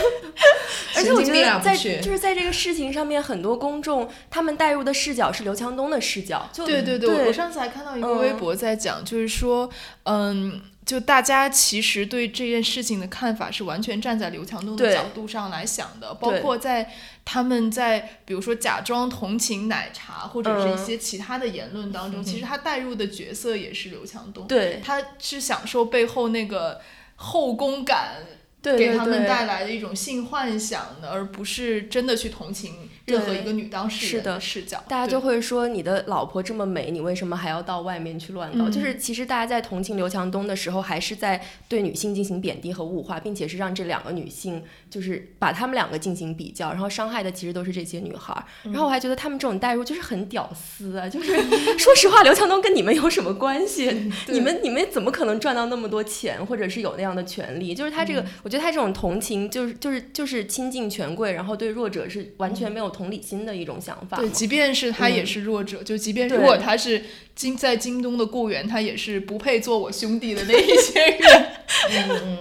[0.96, 9.70] 而且我觉得在就是在这个事情上面，很多公众他们带入的视角是刘强东的视角，就对对对，对我我上次还看到一个嗯微博在讲，就是说，
[10.04, 10.60] 嗯。
[10.86, 16.90] 就大家其实对这件事情的看法是完全站在刘强东的角度上来想的，包括在
[17.24, 26.80] 他们在比如说假装同情奶茶或者是一嗯些其他的言论当中，其实他带入的角色也是刘强东，对他是享受背后那个
[27.14, 28.16] 后宫感
[28.62, 34.82] 给他们带来的一种性幻想的，而不是真的去同情任何一个女当事人的视角。
[34.88, 38.64] 大家就会说你的老婆这么美，你为什么还要到外面去乱搞？
[38.64, 48.44] 嗯就是其实大家在同情刘强东的时候，还是在对女性进行贬低和物化，并且是让这两个女性就是把她们两个进行比较，然后伤害的其实都是这些女孩儿。
[48.64, 51.34] 然后我还觉得他们这种代入就是很屌丝啊，就是
[51.78, 54.10] 说实话，刘强东跟你们有什么关系？
[54.28, 57.74] 你们你们怎么可能赚到那么多钱，或者是有那样的权利？
[57.74, 64.16] 就是他这个，我觉得他这种同情就是就是就是亲近权贵，然后对弱者是完全没有同理心的一种想法。
[64.16, 67.04] 对，即便是他也嗯是弱者，就即便如果他是
[67.36, 71.46] 京在京东的雇员，他也是不配做我兄弟的那一些人。
[71.88, 72.38] 嗯嗯，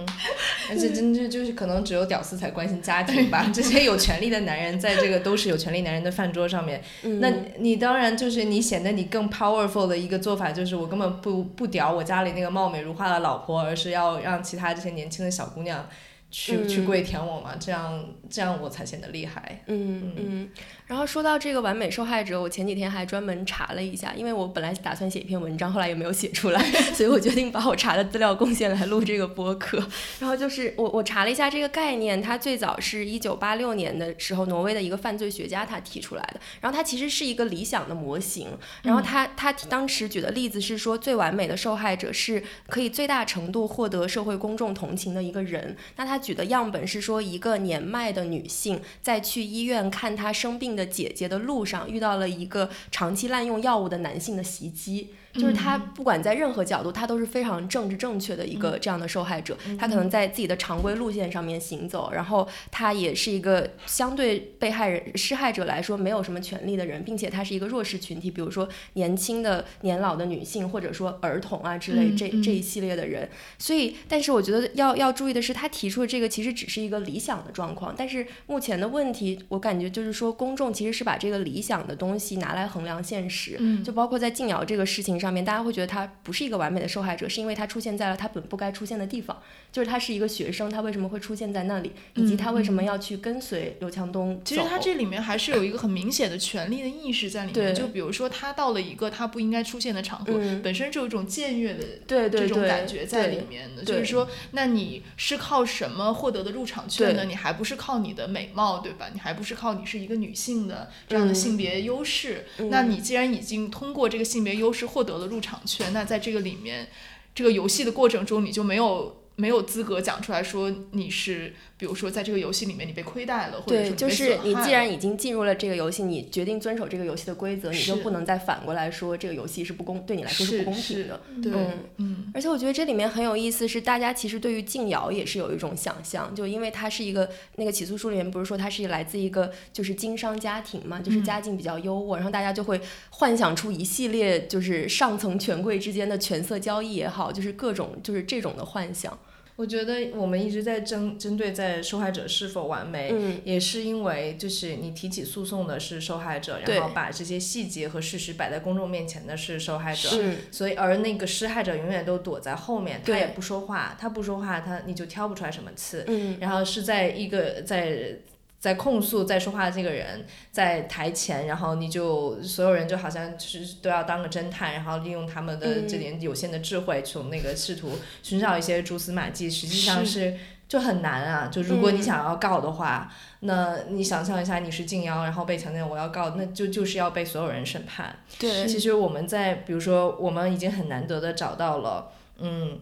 [0.68, 15.88] 而且真的就是可能只有屌丝才关心家庭吧，这些有权利的男人在这个都是有权利男人的饭桌上面，嗯那你当然就是你显得你更 powerful 的一个做法，就是我根本不不屌我家里那个貌美如花的老婆，而是要让其他这些年轻的小姑娘
[16.30, 19.62] 去、嗯去跪舔我嘛，这样这样我才显得厉害。
[19.66, 20.48] 嗯嗯，
[20.86, 26.62] 然后说到这个完美受害者，我前几天还专门查了一下，因为我本来打算写一篇文章，后来也没有写出来，
[26.94, 29.78] 所以我决定把我查的资料贡献来录这个播客。
[30.20, 36.40] 然后就是我我查了一下这个概念，它最早是一九八六年的时候，挪威的一个犯罪学家他提出来的。
[36.60, 38.48] 然后它其实是一个理想的模型，
[38.82, 45.76] 然后他他当时举的例子是说，最完美的受害者是可以最大程度获得社会公众同情的一个人。
[45.96, 55.14] 那他举的样本是说，一个年迈的女性在去医院看她生病的姐姐的路上，遇到了一个长期滥用药物的男性的袭击。
[55.34, 59.56] 就是他不管在任何角度，他都是非常政治正确的一个这样的受害者。
[59.78, 73.28] 他可能在自己的常规路线上面行走，然后他也是一个相对被害人、施害者来说没有什么权利的人，并且他是一个弱势群体，比如说年轻的、年老的女性，或者说儿童啊之类这这一系列的人。
[73.58, 94.42] 所以，但是我觉得要要注意的是，他提出的这个其实只是一个理想的状况，但是目前的问题，我感觉就是说，公众其实是把这个理想的东西拿来衡量现实，嗯就包括在静瑶这个事情上面，大家会觉得他不是一个完美的受害者，是因为他出现在了他本不该出现的地方，就是他是一个学生，他为什么会出现在那里，以及他为什么要去跟随刘强东走。
[94.44, 107.24] 其实他这里面还是有一个很明显的权利的意识在里面，就比如说他到了一个他不应该出现的场合，嗯本身就有一种僭越的这种感觉在里面的，就是说，那你是靠什么获得的入场券呢？
[107.24, 109.10] 你还不是靠你的美貌，对吧？
[109.12, 112.46] 你还不是靠你是一个女性的这样的嗯性别优势。
[112.58, 116.88] 嗯那你既然已经通过这个性别优势获得得了入场券，那在这个里面，
[117.34, 119.19] 这个游戏的过程中，你就没有。
[119.40, 131.20] 没有资格讲出来说你是，比如说在这个游戏里面你被亏待了，或者对，说被就是你既然已经进入了这个游戏，你决定遵守这个游戏的规则，你就不能再反过来说这个游戏是不公，对你来说是不公平的。
[131.42, 149.18] 对，嗯嗯而且我觉得这里面很有意思，是大家其实对于静瑶也是有一种想象，就因为她是一个那个起诉书里面不是说她是来自一个就是经商家庭嘛，就是嗯家境比较优渥，然后大家就会幻想出一系列就是上层权贵之间的权色交易也好，就是各种就是这种的幻想。
[149.60, 160.08] 我觉得我们一直在针针对在受害者是否完美，嗯，也是因为就是你提起诉讼的是受害者，然后把这些细节和事实摆在公众面前的是受害者，
[160.50, 166.38] 所以而那个施害者永远都躲在后面，他也不说话，他不说话，他你就挑不出来什么刺，嗯。
[166.40, 168.14] 然后是在一个在。
[168.60, 180.36] 在控诉、在说话的这个人在台前，然后你就所有人就好像就是都要当个侦探，然后利用他们的嗯这点有限的智慧，从那个试图寻找一些蛛丝马迹，实际上是是
[180.68, 181.48] 就很难啊。
[181.48, 188.14] 就如果你嗯想要告的话，那你想象一下，你是静妖，然后被强奸，我要告，那就就是要被所有人审判。
[188.38, 192.78] 对其实我们在比如说，我们已经很难得的找到了，嗯，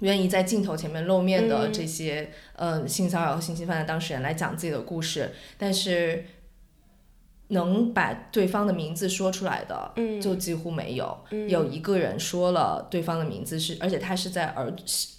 [0.00, 6.24] 愿意在镜头前面露面的嗯这些、呃性骚扰和性侵犯的当事人来讲自己的故事，但是
[7.48, 11.18] 能把对方的名字说出来的，嗯就几乎没有。
[11.30, 14.70] 嗯有一个人说了对方的名字是，而且他是在儿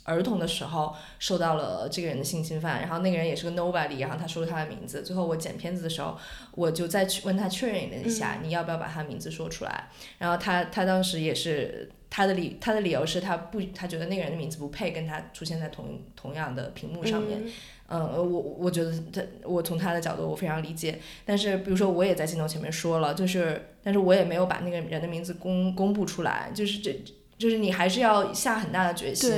[0.03, 5.01] 儿童的时候受到了这个人的性侵犯，然后那个人也是个 nobody，然后他说了他的名字。
[5.03, 6.15] 最后我剪片子的时候，
[6.51, 9.89] 我就再去问他确认了一下，嗯你要不要把他名字说出来？
[10.19, 17.43] 然后他他当时也是他的理他的理由是他不他觉得那个人的名字不配跟他出现在同同样的屏幕上面。
[17.43, 17.49] 嗯。
[17.89, 27.03] 我我觉得他，我从他的角度我非常理解，但是比如说我也在镜头前面说了，就是，但是我也没有把那个人的名字公公布出来，就是这，
[27.39, 29.33] 就是你还是要下很大的决心，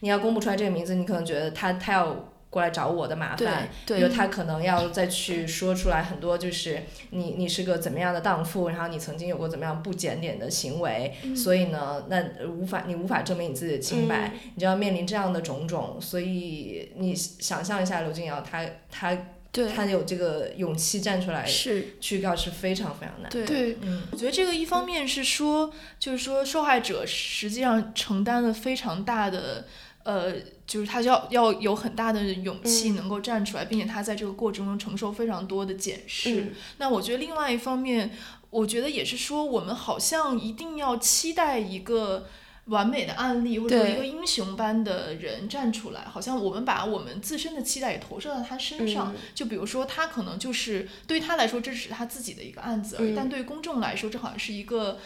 [0.00, 3.96] 你要公布出来这个名字，你可能觉得他他要过来找我的麻烦，对。
[3.96, 19.16] 比如他可能要再去说出来很多，就是你你是个怎么样的荡妇，然后你曾经有过怎么样不检点的行为，所以呢，那无法你无法证明你自己的清白，你就要面临这样的种种，所以你想象一下刘静瑶，她她
[19.50, 19.66] 对。
[19.70, 23.30] 她有这个勇气站出来是，去告是非常非常难。
[23.30, 29.66] 的对，嗯，我觉得这个一方面是说，就是说受害者实际上承担了非常大的，
[30.04, 30.34] 呃，
[30.72, 36.40] 就是他要要有很大的勇气嗯能够站出来，并且他在这个过程中承受非常多的检视。
[36.40, 38.10] 嗯那我觉得另外一方面，
[38.48, 42.26] 我觉得也是说，我们好像一定要期待一个。
[42.66, 49.12] 完美的案例，或者说一个英雄般的人站出来，好像我们把我们自身的期待也投射到他身上。
[49.12, 54.96] 嗯就比如说，他可能就是对他来说，这只是他自己的一个案子而已，嗯但对于公众来说，这好像是一个。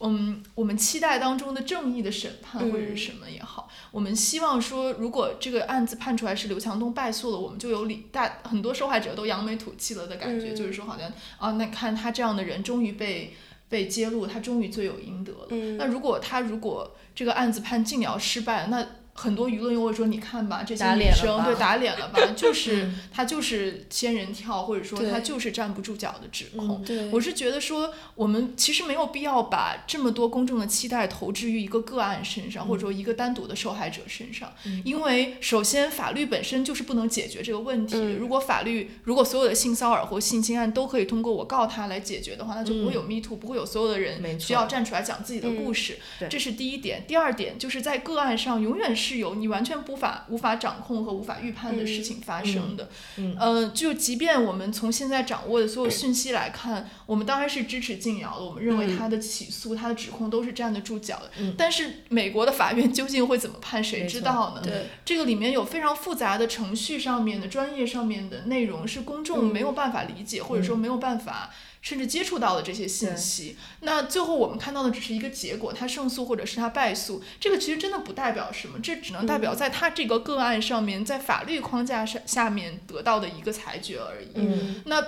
[0.00, 13.34] 嗯，我们期待当中的正义的审判或者什么也好，我们希望说，如果这个案子判出来是刘强东败诉了，我们就有理大很多受害者都扬眉吐气了的感觉，嗯就是说好像啊，那看他这样的人终于被
[13.68, 15.46] 被揭露，他终于罪有应得了。
[15.50, 18.86] 嗯那如果他如果这个案子判静瑶失败，那
[19.16, 23.00] 很多舆论又会说，你看吧，这些女生对打脸了吧， 就是嗯。
[23.12, 25.10] 他就是仙人跳，或者说对。
[25.10, 26.84] 他就是站不住脚的指控。
[27.10, 34.82] 我是觉得说，我们其实没有必要把这么多公众的期待投掷于一个个案身上，或者说一个单独的受害者身上，嗯。
[34.84, 37.96] 因为首先法律本身就是不能解决这个问题。
[37.96, 38.16] 嗯。
[38.16, 45.96] 如果法律如果所有的性骚扰或性侵案都可以通过我告他来解决的话，那就不会有 Me Too，、不会有所有的人需要站出来讲自己的故事。
[46.18, 46.28] 对。
[46.28, 47.04] 这是第一点。
[47.08, 52.88] 第二点就是在个案上，永远是有你完全无法无法掌控和无法预判的事情发生的。
[53.16, 61.30] 嗯呃，就即便我们从现在掌握的所有讯息来看，我们当然是支持静瑶的，我们认为嗯他的起诉、他的指控都是站得住脚的。
[61.38, 64.60] 嗯但是美国的法院 究竟会怎么判，谁知道呢？
[64.62, 71.50] 对这个里面有非常复杂的程序上面的、专业上面的内容，是公众嗯没有办法理解，或者说没有办法。
[71.86, 84.30] 甚至接触到的这些信息，那最后我们看到的只是一个结果，他胜诉或者是他败诉，这个其实真的不代表什么，这只能代表在他这个个案上面，在法律框架上下面得到的一个裁决而已。
[84.34, 84.82] 嗯。
[84.86, 85.00] 那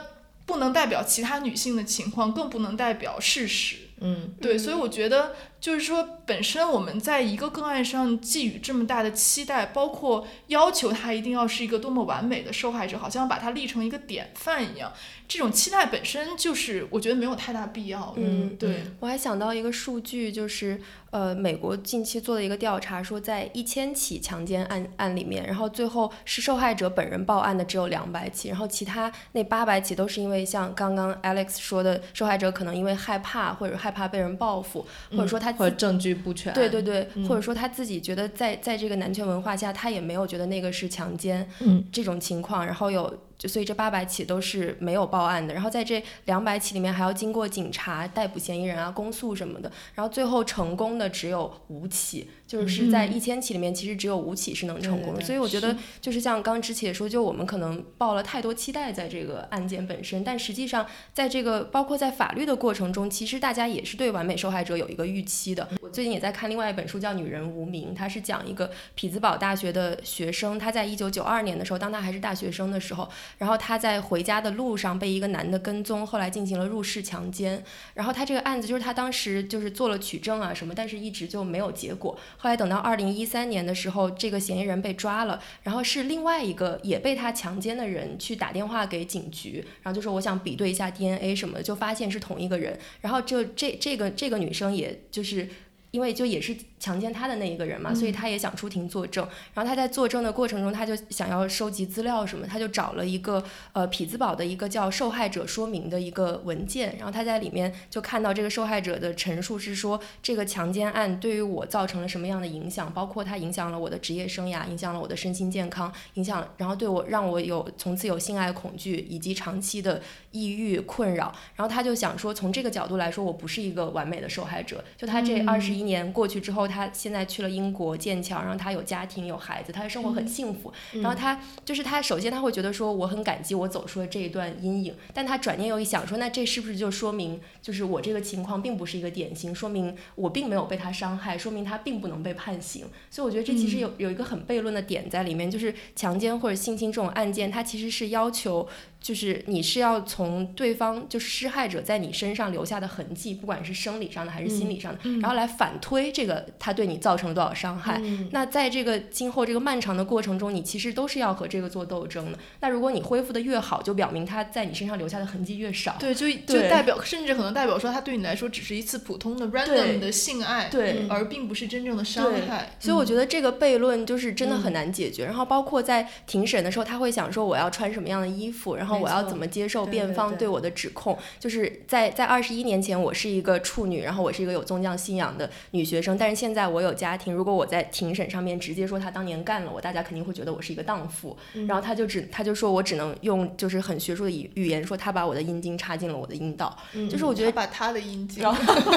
[0.47, 3.79] 不能代表其他女性的情况，更不能代表事实。
[3.99, 4.33] 嗯。
[4.41, 14.93] 对，所以我觉得就是说，本身我们在一个个案上寄予这么大的期待，包括要求他一定要是一个多么完美的受害者，好像把他立成一个典范一样，
[15.29, 18.15] 这种期待本身就是我觉得没有太大必要。
[18.17, 36.55] 嗯对，我还想到一个数据，就是呃，美国近期做的一个调查，说在一千起强奸案案里面，然后最后是受害者本人报案的只有两百起，然后其他那八百起都是因为像刚刚 Alex 说的，受害者可能因为害怕或者害怕被人报复，或者说他自或者证据不全。
[36.55, 43.15] 对对对，嗯或者说他自己觉得在在这个男权文化下，他也没有觉得那个是强奸，嗯，这种情况，然后有。
[43.39, 55.21] 就所以这八百起都是没有报案的，然后在这两百起里面还要经过警察逮捕嫌疑人啊、公诉什么的，然后最后成功的只有五起，就是在一千起里面其实只有五起是能成功的。
[55.23, 60.85] 所以我觉得就是像刚之前也说，就我们可能抱了太多期待在这个案件本身，但实际上
[61.15, 65.69] 在这个包括在法律的过程中，其实大家也是对完美受害者有一个预期的。
[65.81, 77.63] 我最近也在看另外一本书叫《女人无名》，它是讲一个匹兹堡大学的学生，他在一九九二年的时候，当他还是大学生的时候，然后他在回家的路上被一个男的跟踪，后来进行了入室强奸。
[77.95, 82.19] 然后他这个案子就是他当时就是做了取证啊什么，但是一直就没有结果。
[82.39, 92.79] 后来等到二零一三年的时候，这个嫌疑人被抓了，然后是另外一个也被他强奸的人去打电话给警局，然后就说我想比对一下 DNA 什么的，就发现是同一个人。
[93.01, 95.49] 然后就这这个这个女生也就是。
[95.91, 99.27] 因为就也是强奸他的那一个人嘛，所以他也想出庭作证。
[99.55, 120.01] 然后他在作证的过程中，他就想要收集资料什么，他就找了一个呃匹兹堡的一个叫受害者说明的一个文件，然后他在里面就看到这个受害者的陈述是说，这个强奸案对于我造成了什么样的影响，包括它影响了我的职业生涯，影响了我的身心健康，影响然后对我让我有从此有性爱恐惧以及长期的
[120.33, 121.35] 抑郁困扰。
[121.57, 124.85] 然后他就想说，从这个角度来说，我不是一个完美的受害者。
[124.97, 130.73] 就他这二十一年过去之后，他现在去了英国剑桥，然后他有家庭有孩子，他的生活很幸福。
[130.93, 142.87] 然后他就是他，首先他会觉得说我很感激我走出了这一段阴影，但他转念又一想说，那这是不是就说明就是我这个情况并不是一个典型，说明我并没有被他伤害，说明他并不能被判刑。
[143.11, 148.69] 所以我觉得这其实有有一个很悖论的点在里面，就是强奸或者性侵这种案件，它其实是要求。
[149.01, 158.03] 就是你是要从对方就是施害者在你身上留下的痕迹，不管是生理上的还是心理上的，然后来反推这个他对你造成了多少伤害。
[158.33, 162.39] 那在这个今后这个漫长的过程中，你其实都是要和这个做斗争的。
[162.61, 165.97] 那如果你恢复的越好，就表明他在你身上留下的痕迹越少。
[165.99, 172.73] 对，就就代表，甚至可能代表说，他对你来说只是一次普通的 random 的性爱，对而并不是真正的伤害。
[172.81, 175.25] 所以我觉得，得这个悖论就是真的很难解决。
[175.25, 181.19] 然后包括在庭审的时候，他会想说我要穿什么样的衣服，然后我要怎么接受辩方对我的指控。
[181.41, 191.37] 就是在在二十一年前，我是一个处女，然后我是一个有宗教信仰的女学生，但是现在我有家庭，如果我在庭审上面直接说他当年干了我，大家肯定会觉得我是一个荡妇。
[191.67, 196.77] 然后他就只他就说我只能用就是很学术的语语言说他把我的阴茎插进了我的阴道，
[197.11, 198.93] 就是我觉得他把他的阴茎然， 后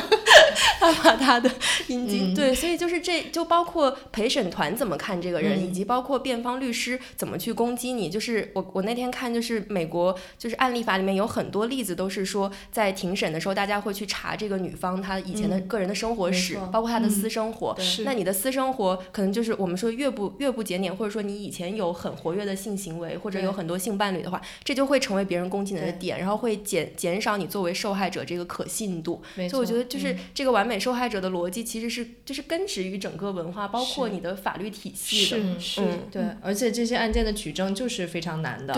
[0.79, 1.49] 他把他的
[1.87, 8.09] 阴茎、嗯对，所以就是这就包括陪审团怎么看这个人，嗯以及包括辩方律师怎么去攻击你。
[8.09, 16.67] 就是我我那天看，就是美国就是案例法里面有很多例子都是说，在庭审的时候，大家会去查这个女方她以前的嗯个人的生活史，错。
[16.67, 17.75] 包括她的嗯私生活。
[18.05, 29.21] 那你的私生活可能就是我们说越不越不检点，或者说你以前有很活跃的性行为，或者有很多性伴侣的话，这就会成为别人攻击你的点，然后会减减少你作为受害者这个可信度。
[29.35, 30.17] 没所以我觉得就是嗯。
[30.33, 35.37] 这个完美受害者的逻辑，其实是就是根植于整个文化，包括你的法律体系的。
[35.37, 35.99] 是是，嗯。
[36.11, 38.73] 对，而且这些案件的取证就是非常难的，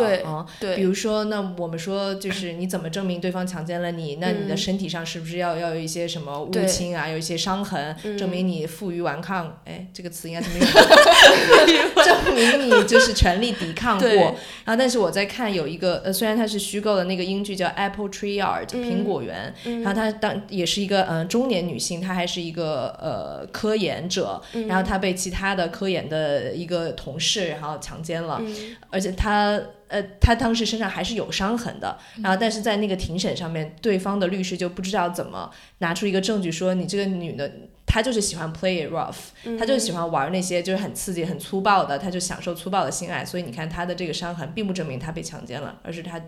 [0.60, 4.18] 对，比如说，那我们说就是你怎么证明对方强奸了你？
[4.22, 9.62] 那你的嗯身体上是不是要要有一些什么误对侵啊，有一些伤痕，嗯证明你负隅顽抗？
[9.66, 10.68] 哎，这个词应该怎么用？
[12.26, 14.10] 证明你就是全力抵抗过。
[14.10, 18.84] 然后，但是我在看有一个呃，虽然它是虚构的那个英剧叫《Apple Tree Yard》嗯。
[18.84, 19.82] 苹果园，嗯。
[19.82, 24.68] 然后她当也是一个嗯、呃中年女性，她还是一个呃科研者，嗯。
[24.68, 28.76] 然后她被其他的科研的一个同事然后强奸了，嗯。
[28.90, 35.50] 而且她呃，她当时身上还是有伤痕的，然后但是在那个庭审上面，对方的律师就不知道怎么
[35.80, 37.52] 拿出一个证据说你这个女的。
[37.86, 43.24] 她就是喜欢 play it rough，他就是喜欢玩那些就是很刺激、很粗暴的，他就享受粗暴的性爱。
[43.24, 46.20] 所以你看他的这个伤痕，并不证明他被强奸了，而是他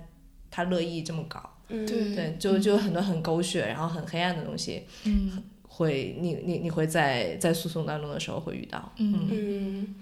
[0.51, 1.51] 他乐意这么搞。
[1.69, 8.91] 嗯对对，就就很多很狗血，然后很黑暗的东西，嗯会你你你会在在诉讼当中的时候会遇到。
[8.97, 9.95] 嗯。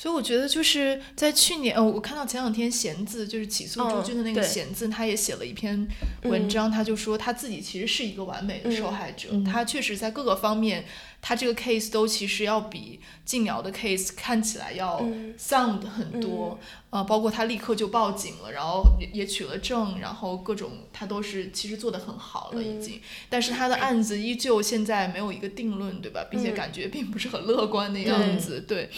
[0.00, 5.86] 嗯所以我觉得就是在去年，呃，我看到前两天贤字就是起诉朱嗯军的那个对贤字，他也写了一篇
[6.22, 9.44] 文章，他就说他自己其实是一个完美的受害者，嗯。
[9.44, 10.86] 他确实在各个方面，
[11.20, 22.98] 他这个 case 都其实要比静瑶的 case 看起来要嗯 sound 很多，呃，包括他立刻就报警了，然后也也取了证，然后各种他都是其实做的很好了已经，
[23.28, 26.24] 但是他的案子依旧现在没有一个定论，对吧？
[26.30, 28.88] 并且嗯感觉并不是很乐观的样子，对，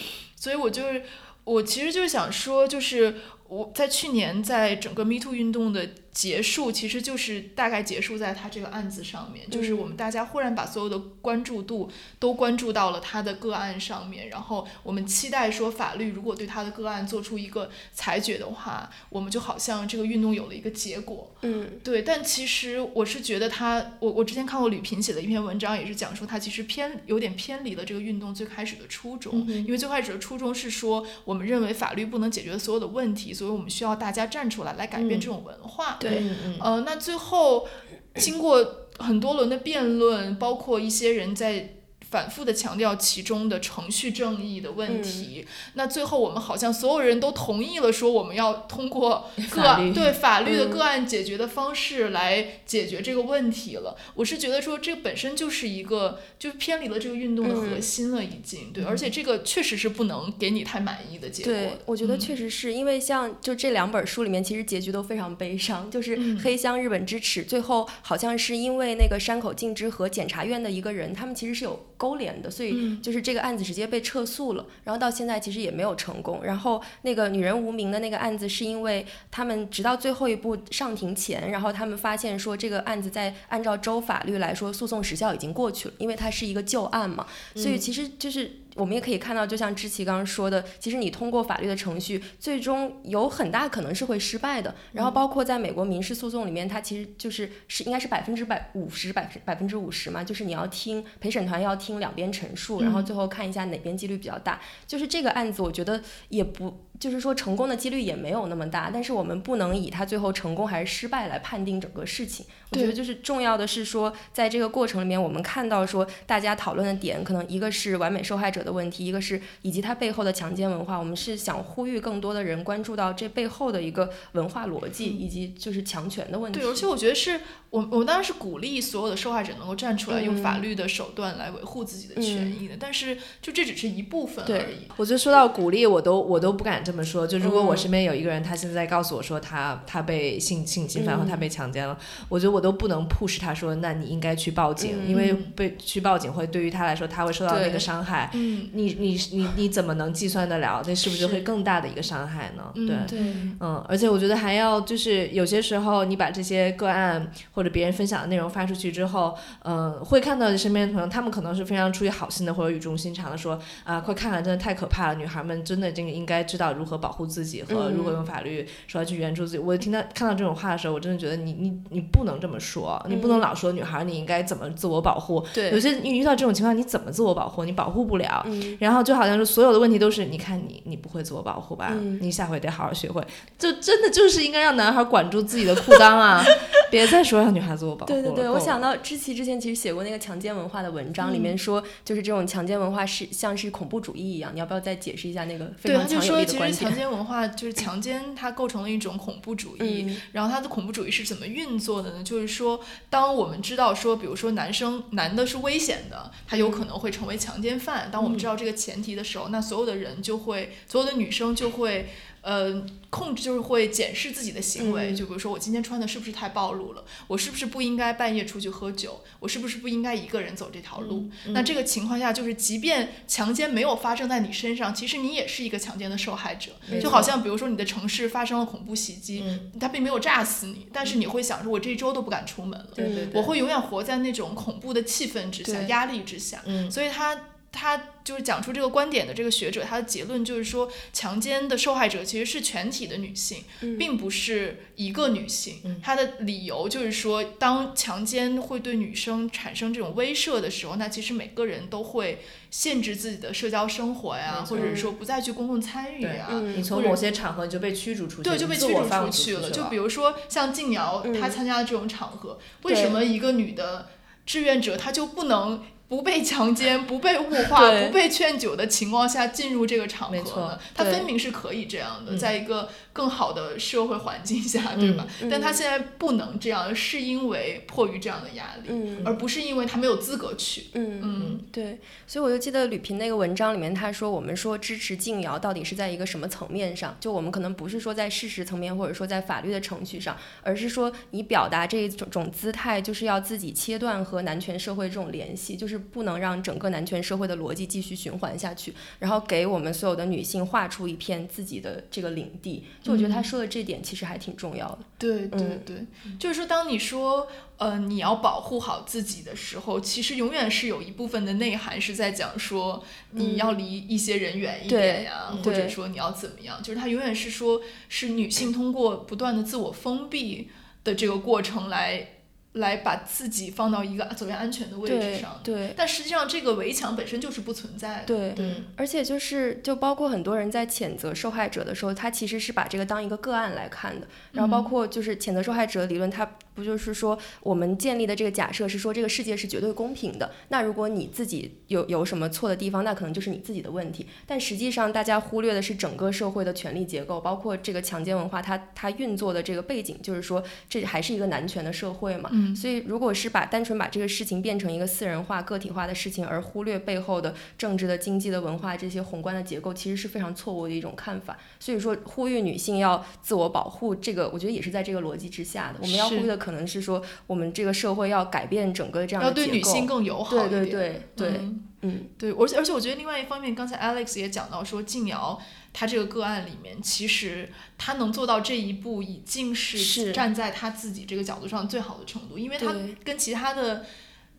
[0.43, 1.01] 所以我就是
[1.45, 3.15] 我其实就是想说，就是
[3.47, 21.35] 我在去年在整个 Me Too 运动的结束，其实就是大概结束在他这个案子上面，就是我们大家忽然把所有的关注度都关注到了他的个案上面，然后我们期待说法律如果对他的个案做出一个裁决的话，我们就好像这个运动有了一个结果。
[21.41, 21.79] 嗯。
[21.83, 35.97] 对，但其实我是觉得他，我我之前看过吕萍写的一篇文章，也是讲说他其实偏有点偏离了这个运动最开始的初衷，因为最开始的初衷是说，我们认为法律不能解决所有的问题，所以我们需要大家站出来来改变这种文化。
[36.03, 36.23] 对。
[36.59, 37.67] 呃，那最后
[38.15, 41.77] 经过很多轮的辩论，包括一些人在
[42.13, 50.69] 反复的强调其中的程序正义的问题，那最后我们好像所有人都同意了，说我们要通过个对法律的嗯。
[50.69, 53.97] 个案解决的方式来解决这个问题了。
[54.13, 57.81] 我是觉得说这本身就是一个就是偏离了这个运动的核嗯。
[57.81, 61.51] 心了，已经、对，而且这个确实是不能给你太满意的结果。
[61.51, 62.19] 对，我觉得嗯。
[62.19, 65.89] 确实是因为像就这两本书里面，其实结局都非常悲伤。
[65.89, 76.41] 就是嗯《黑箱日本之耻》，最后好像是因为那个山口敬之和检察院的一个人，他们其实是有勾连的，所以嗯就是这个案子直接被撤诉了，然后到现在其实也没有成功。
[76.43, 87.25] 然后那个女人无名的那个案子，是因为他们直到最后一步上庭前，然后他们发现说这个案子在按照州法律来说，诉讼时效已经过去了，因为它是一个旧案嘛，
[87.55, 88.51] 所以其实就是。
[88.75, 94.73] 我们也可以看到，就像知奇刚刚说的，其实你通过法律的程序，最终有很大可能是会失败的。
[94.93, 104.59] 然后包括在美国民事诉讼里面，它其实就是是应该是百分之百五十百分百分之五十嘛，就是你要听陪审团要听两边陈述，然后最后看一下哪边几率比较大。
[104.87, 112.45] 就是这个案子，我觉得也不就是说成功的几率也没有那么大，但是我们不能以他最后成功还是失败来判定整个事情。
[112.71, 120.97] 我觉得就是重要的是说，在这个过程里面，我们看到说大家讨论的点，可能一个是完美受害者的问题，一个是以及它背后的强奸文化。
[120.97, 126.59] 我们是想呼吁更多的人关注到这背后的一个文化逻辑，以及就是强权的问题。
[126.59, 134.87] 对，而且我觉得是我我当然是鼓励所有的受害者能够站出来，用嗯法律的手段来维护自己的权益的，但是就这只是一部分而已。
[134.97, 137.25] 我觉得说到鼓励，我都我都不敢这么说。
[137.25, 141.97] 就如果我嗯身边有一个人，他现在告诉我说他他被性性侵犯或嗯他被强奸了，
[142.29, 148.29] 我觉得我都不能 push 他说，那你应该去报警，嗯因为被去报警会对于他来说，他会受到那个伤害。
[148.33, 150.83] 嗯，你你你你怎么能计算得了？
[150.85, 152.63] 那是不是是会更大的一个伤害呢？
[152.75, 152.95] 嗯对。
[153.07, 153.19] 对，
[153.59, 169.57] 嗯，而且我觉得还要就是有些时候你把这些个案或者别人分享的内容发出去之后，嗯、会看到身边的朋友，他们可能是非常出于好心的或者语重心长的说啊，快看看，真的太可怕了，女孩们真的这个应该知道如何保护自己和如何嗯用法律手段去援助自己。
[169.57, 175.45] 我听到看到这种话的时候，我真的觉得你你你不能这么说，你不能嗯老说女孩你应该怎么自我保护。
[175.53, 177.63] 对有，些你遇到这种情况，你怎么自我保护？
[177.63, 178.43] 你保护不了。
[178.47, 181.89] 嗯，然后就好像是所有的问题都是，你看你你不会自我保护吧？
[181.93, 183.23] 嗯你下回得好好学会。
[183.57, 186.43] 就真的就是应该让男孩管住自己的裤裆啊，
[186.91, 188.21] 别再说让女孩自我保护了。
[188.21, 196.93] 对对对，我想到知琪之前其实写过那个强奸文化的文章，里面说就是这种强奸文化是像是恐怖主义一样，你要不要再解释一下那个非，常强有力的观说其实强？
[196.95, 200.05] 奸文化就是强奸，它构成了一种恐怖主义。
[200.07, 202.23] 嗯然后它的恐怖主义是怎么运作的呢？
[202.23, 208.09] 就是说，当我们知道说，比如说男生男的是危险的，他有可能会成为强奸犯。
[208.11, 212.09] 当我们知道这个前提的时候，那所有的人就会，所有的女生就会。
[212.43, 215.15] 呃，控制就是会检视自己的行为，嗯。
[215.15, 221.29] 就比如说我今天穿的是不是太暴露了，我是不是不应该半夜出去喝酒，我是不是不应该一个人走这条路？
[221.47, 226.71] 那这个情况下，就是即便强奸没有发生在你身上，其实你也是一个强奸的受害者。
[227.01, 232.77] 就好像比如说你的城市发生了恐怖袭击，嗯，它并没有炸死你，但是你会想说，我这一周都不敢出门。
[232.77, 232.87] 了，
[233.33, 236.61] 我会永远活在那种恐怖的气氛之下、压力之下。
[236.65, 236.91] 嗯。
[236.91, 237.39] 所以他
[237.73, 245.99] 他就是讲出这个观点的这个学者，他的结论就是说，强奸的受害者其实是全体的女性，嗯并不是一个女性嗯。
[246.01, 256.49] 他的理由就是说，当强奸会对女生产生这种威慑的时候，那其实每个人都会限制自己的社交生活呀，或者说不再去公共参与对呀。
[256.51, 259.61] 嗯你从某些场合就被驱逐出去，对，就被驱逐出去了。
[259.61, 259.71] 了。
[259.71, 264.09] 就比如说像静瑶，嗯她参加的这种场合，为什么一个女的
[264.45, 265.83] 志愿者她就不能？
[266.07, 270.79] 不被强奸、 不被物化、不被劝酒的情况下进入这个场合？
[270.93, 275.27] 他分明是可以这样的，嗯在一个更好的社会环境下，嗯对吧？
[275.41, 280.85] 嗯但他现在不能这样，是因为迫于这样的压力，嗯而不是因为他没有资格去。
[280.93, 287.15] 嗯嗯对，所以我就记得吕平那个文章里面，他说我们说支持静瑶到底是在一个什么层面上？
[287.19, 302.83] 就我们可能不是说在事实层面，或者说在法律的程序上，而是说你表达这一种种姿态，就是要自己切断和男权社会这种联系，就是不能让整个男权社会的逻辑继续循环下去，然后给我们所有的女性画出一片自己的这个领地。
[303.03, 304.99] 就我觉得他说的这点其实还挺重要的。
[305.19, 306.05] 对对嗯对，
[306.39, 307.47] 就是说，当你说
[307.77, 320.69] 呃你要保护好自己的时候，其实永远是有一部分的内涵是在讲说你要离一些人远一点呀，嗯或者说你要怎么样，就是他永远是说是女性通过不断的自我封闭
[321.03, 322.29] 的这个过程来
[322.73, 325.59] 来把自己放到一个走向安全的位置上。
[325.63, 328.25] 对但实际上，这个围墙本身就是不存在的。
[328.25, 328.53] 对。
[328.57, 334.27] 嗯而且就是，就包括很多人在谴责受害者的时候，他其实是把这个当一个个案来看的。
[334.51, 340.51] 然后包嗯括就是谴责受害者理论，它不就是说我们建立的这个假设是说这个世界是绝对公平的。
[340.69, 344.25] 那如果你自己有有什么错的地方，那可能就是你自己的问题。
[344.45, 352.49] 但实际上，大家忽略的是整个社会的权力结构，包括这个强奸文化它它运作的这个背景，就是说这还是一个男权的社会嘛。
[352.53, 361.57] 嗯所以，如果是把单纯把这个事情变成一个私人化、个体化的事情，而忽略背后的政治的、经济的、文化这些宏观的结构，其实是非常错误的一种看法。
[361.79, 365.99] 所以说，呼吁女性要自我保护，这个我觉得也是在这个逻辑之下的。
[366.01, 370.85] 我们要呼吁的可能是说我们这个社会要改变整个这样的要对女性更友好一点。
[370.85, 375.61] 对对对对，嗯嗯对，而且而且我觉得另外一方面，刚才 Alex 也讲到说，静瑶
[375.91, 382.95] 她这个个案里面，其实她能做到这一步，已经是是站在她自己这个角度上最好的程度，因为她
[383.25, 384.05] 跟其他的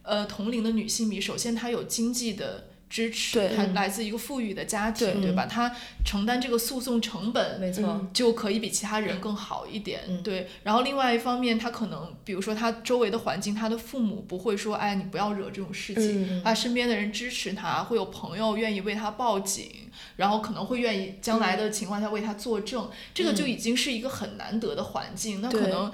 [0.02, 2.68] 呃同龄的女性比，首先她有经济的。
[2.95, 3.57] 支持，对。
[3.57, 3.74] 她嗯。
[3.74, 5.22] 来自一个富裕的家庭，对。
[5.22, 5.47] 对吧？
[5.47, 5.74] 他
[6.05, 10.22] 承担这个诉讼成本，没错，嗯就可以比其他人更好一点，嗯。
[10.22, 10.47] 对。
[10.62, 16.42] 然后另外一方面，他可能，比如说他周围的环境，他的父母不会说，哎，你不要惹这种事情，嗯。
[16.45, 25.40] 他身边的人支持他，会有朋友愿意为他报警，然后可能会愿意将来的情况下为他作证，这个就已经是一个很难得的环境。
[25.40, 25.90] 那可能。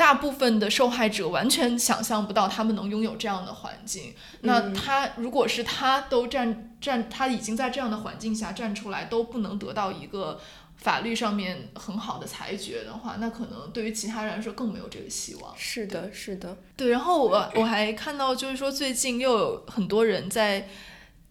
[0.00, 4.14] 大部分的受害者完全想象不到他们能拥有这样的环境。
[4.40, 10.40] 那嗯他如果是他都站站，他已经在这样的环境下站出来，都不能得到一个
[10.78, 15.52] 法律上面很好的裁决的话，那可能对于其他人来说更没有这个希望。
[15.54, 20.66] 是的，是的，对，然后我我还看到，就是说最近又有很多人在，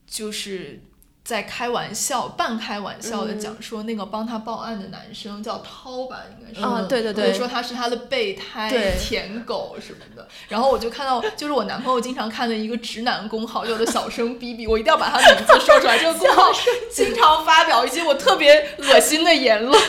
[0.06, 0.84] 就是
[1.30, 6.66] 在开玩笑、半开玩笑的嗯讲说，那个帮他报案的男生叫涛吧，应该是。
[6.66, 16.00] 啊，嗯对对对，说他是他的备胎对舔狗什么的，然后我就看到，就是我男朋友经常看的一个直男公号，叫做小声逼逼，我一定要把他名字说出来。
[16.00, 16.52] 这个公号
[16.92, 19.80] 经常发表一些我特别恶心的言论，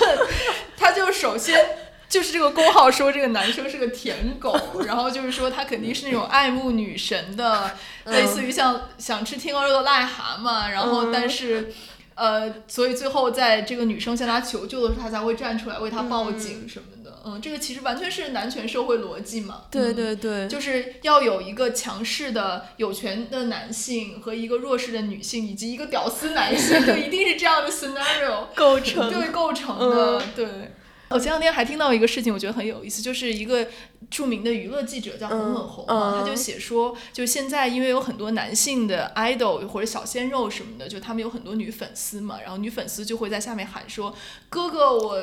[0.77, 1.90] 他就首先。
[2.11, 4.55] 就是这个公号说这个男生是个舔狗，
[4.85, 11.73] 然后就是说他肯定是那种爱慕女神的，类似于像想吃天鹅肉的癞蛤蟆，然后但是。
[12.17, 17.19] 呃，所以最后在这个女生向他求救的时候，他才会站出来为他报警什么的。
[17.25, 19.63] 嗯，这个其实完全是男权社会逻辑嘛。
[19.71, 30.23] 对嗯对对，就是要有一个强势的有权的男性和一个弱势的女性，以及一个屌丝男性， 就一定是这样的 scenario 构成对构成的。
[30.37, 30.47] 对，
[31.11, 33.67] 我前两天还听到一个事情，我觉得很有意思，就是一个
[34.09, 44.15] 著名的娱乐记者叫洪文红嘛，嗯他就写说，就现在因为有很多男性的 idol 或者小鲜肉什么的，就他们有很多女粉丝嘛，然后女粉丝就会在下面喊说
[44.49, 45.23] ：“哥哥，我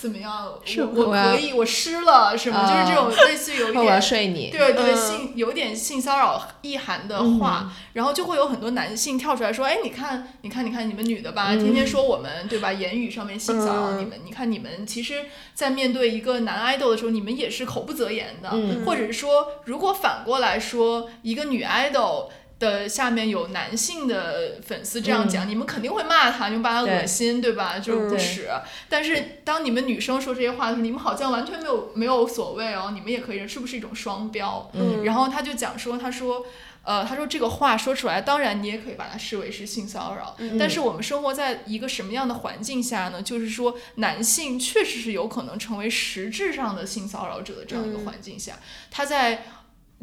[0.00, 0.54] 怎么样？
[0.64, 4.02] 是我可以，我湿了什么？”就是这种类似于有一 我要点。
[4.02, 12.72] 睡你，对对，嗯性有点性骚扰意涵的话，然后就会有很多男性跳出来说：“哎，你看，你看，你看，你们女的吧，嗯天天说我们对吧？
[12.72, 22.28] 言语上面性骚扰嗯你们，你看你们其实，在面对一个男 idol 的时候，你们也是口不择言的，嗯或者是说，如果反过来说，一个女 idol。”
[22.62, 27.80] 的下面有男性的粉丝这样讲，你们肯定会骂他，你们把他恶心，对吧？
[27.80, 28.48] 就是不嗯耻。
[28.88, 34.70] 但是当你们女生说这些话的时候，你们好像完全没有没有所谓哦，你们也可以，是不是一种双标？
[34.74, 36.46] 嗯然后他就讲说，他说，
[36.84, 43.22] 呃，他说这个话说出来，当然你也可以把它视为是性骚扰，嗯但是我们生活在一个什么样的环境下呢？
[43.22, 48.58] 就是说，男性确实是有可能成为实质上的性骚扰者的这样一个嗯环境下，
[48.90, 49.44] 他在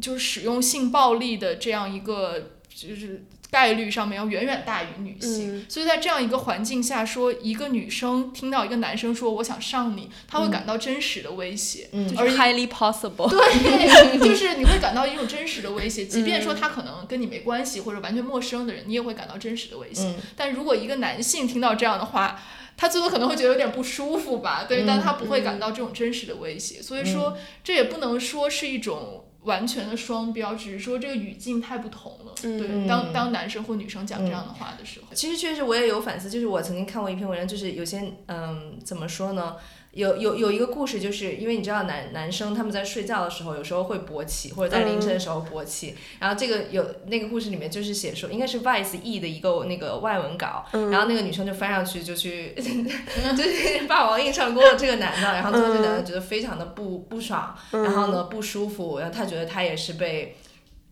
[0.00, 3.24] 就是使用性暴力的这样一个就是。
[3.50, 20.04] 概率上面要远远大于女性，嗯所以在这样一个环境下，说一个女生听到一个男生说我想上你，她会感到真实的威胁，嗯就是而 highly possible，对， 就是你会感到一种真实的威胁，即嗯便说他可能跟你没关系或者完全陌生的人，你也会感到真实的威胁。
[20.04, 22.40] 嗯但如果一个男性听到这样的话，
[22.76, 26.80] 他最多可能会觉得有点不舒服吧，对，嗯但他不会感到这种真实的威胁。
[26.80, 29.24] 所以说，这也不能说是一种。
[29.42, 32.34] 完全的双标，只是说这个语境太不同了。
[32.42, 39.56] 嗯对，当当男生或女生讲这样的话的时候，其实确实我也有反思，就是我曾经看过一篇文章，就是有些嗯怎么说呢？
[39.92, 45.96] 有有有一个故事，就是因为你知道男男生他们在睡觉的时候，有时候会勃起，或者在凌晨的时候勃起。
[46.18, 60.36] 然后这个有那个故事里面就是写说，应该是 Vice E 的一个那个外文稿，然后那个女生就翻上去就去 就是霸王硬上弓了这个男的，然后最后这男的觉得非常的不不爽，然后呢不舒服，然后他觉得他也是被。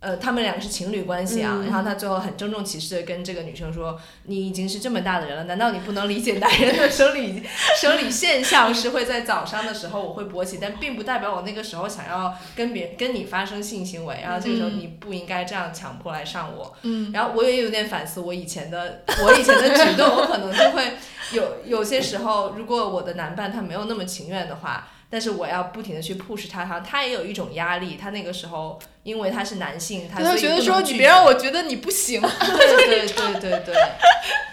[0.00, 7.42] 呃，他们两个是情侣关系啊，然后他最后很郑重其事的跟这个女生说：“你已经是这么大的人了，难道你不能理解男人的生理
[7.80, 20.92] 生理现象是会在早上的时候我会勃起，但并不代表我那个时候想要跟别跟你发生性行为，然后这个时候你不应该这样强迫来上我。”嗯，然后我也有点反思我以前的 我以前的举动，我可能就会
[21.32, 24.86] 有有些时候，如果我的男伴他没有那么情愿的话。
[25.10, 27.96] 但是我要不停的去 push 他，他他也有一种压力。
[27.96, 32.20] 他那个时候，因为他是男性，他他所以觉得说你别让我觉得你不行。
[32.20, 33.74] 对对对对对，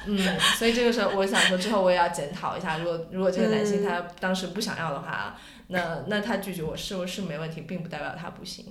[0.08, 5.36] 嗯，所以这个时候我想说，之后我也要检讨一下，如果如果这个男性他当时不想要的话，
[5.68, 8.66] 那那他拒绝我是不是没问题，并不代表他不行。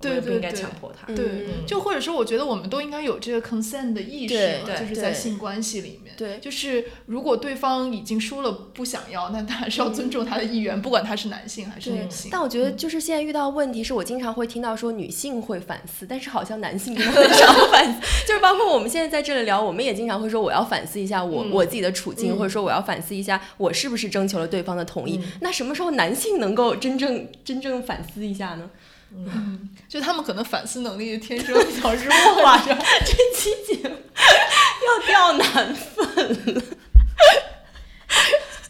[0.00, 1.12] 对不应该强迫他。
[1.12, 6.14] 对，嗯就或者说，我觉得我们都应该有这个 consent 的意识就是在性关系里面。
[6.16, 12.30] 对就是如果对方已经说了不想要，那他还是要尊重他的意愿，不管他是男性还是女性。
[12.30, 18.00] 但我觉得就是现在遇到问题是我经常会听到说女性会反思，但是好像男性真的很少反思。
[18.26, 25.20] 就是包括我们现在在这里聊，我们也经常会说我要反思一下我、嗯我自己的处境，嗯或者说我要反思一下我是不是征求了对方的同意。
[25.40, 28.70] 那什么时候男性能够真正真正反思一下呢？
[29.88, 33.96] 就他们可能反思能力天生比较弱，哇， 这期节目
[34.86, 36.62] 要掉男粉，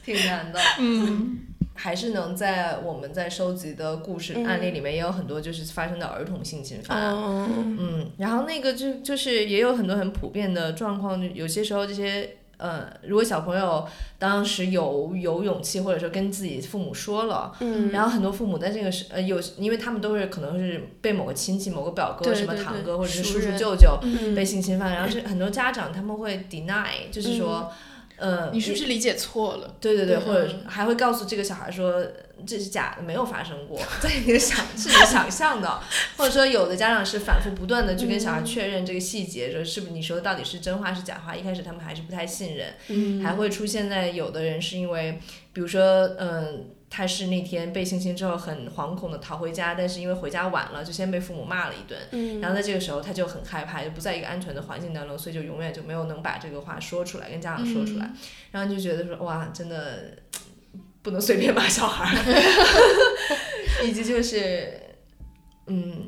[0.05, 0.59] 挺难的。
[0.79, 1.41] 嗯，
[1.75, 6.99] 还是能在我们在收集的故事嗯案例里面，也有很多就是发生的儿童性侵犯。
[6.99, 13.87] 嗯嗯，然后那个就就是也有很多很普遍的状况，就有些时候这些呃，如果小朋友
[14.19, 17.53] 当时有有勇气，或者说跟自己父母说了。
[17.61, 17.91] 嗯。
[17.91, 24.35] 然后很多父母在这个时呃有，因为他们都是可能是被某个亲戚、某个表哥、什么堂哥或者是叔叔舅舅嗯。
[24.35, 27.73] 被性侵犯，然后是很多家长他们会 deny，就是说，
[28.21, 29.75] 呃，你是不是理解错了？
[29.81, 32.05] 对对对，对或者嗯还会告诉这个小孩说
[32.47, 35.81] 这是假的，没有发生过，在你的想是你想象的，
[36.17, 45.19] 或者说有的家长是反复不断的去跟小孩确认这个细节，说是不是你说的到底是真话是假话，一开始他们还是不太信任，嗯还会出现在有的人是因为，
[45.53, 45.83] 比如说
[46.19, 46.71] 嗯。
[46.93, 51.97] 他是那天被性侵之后很惶恐的逃回家，但是因为回家晚了，就先被父母骂了一顿。
[52.11, 58.11] 嗯然后在这个时候他就很害怕，就不在一个安全的环境当中，所以就永远就没有能把这个话说出来，跟家长说出来。
[58.51, 60.17] 然后就觉得说哇，真的
[61.01, 62.17] 不能随便骂小孩儿，
[63.87, 64.73] 以及就是
[65.69, 66.07] 嗯，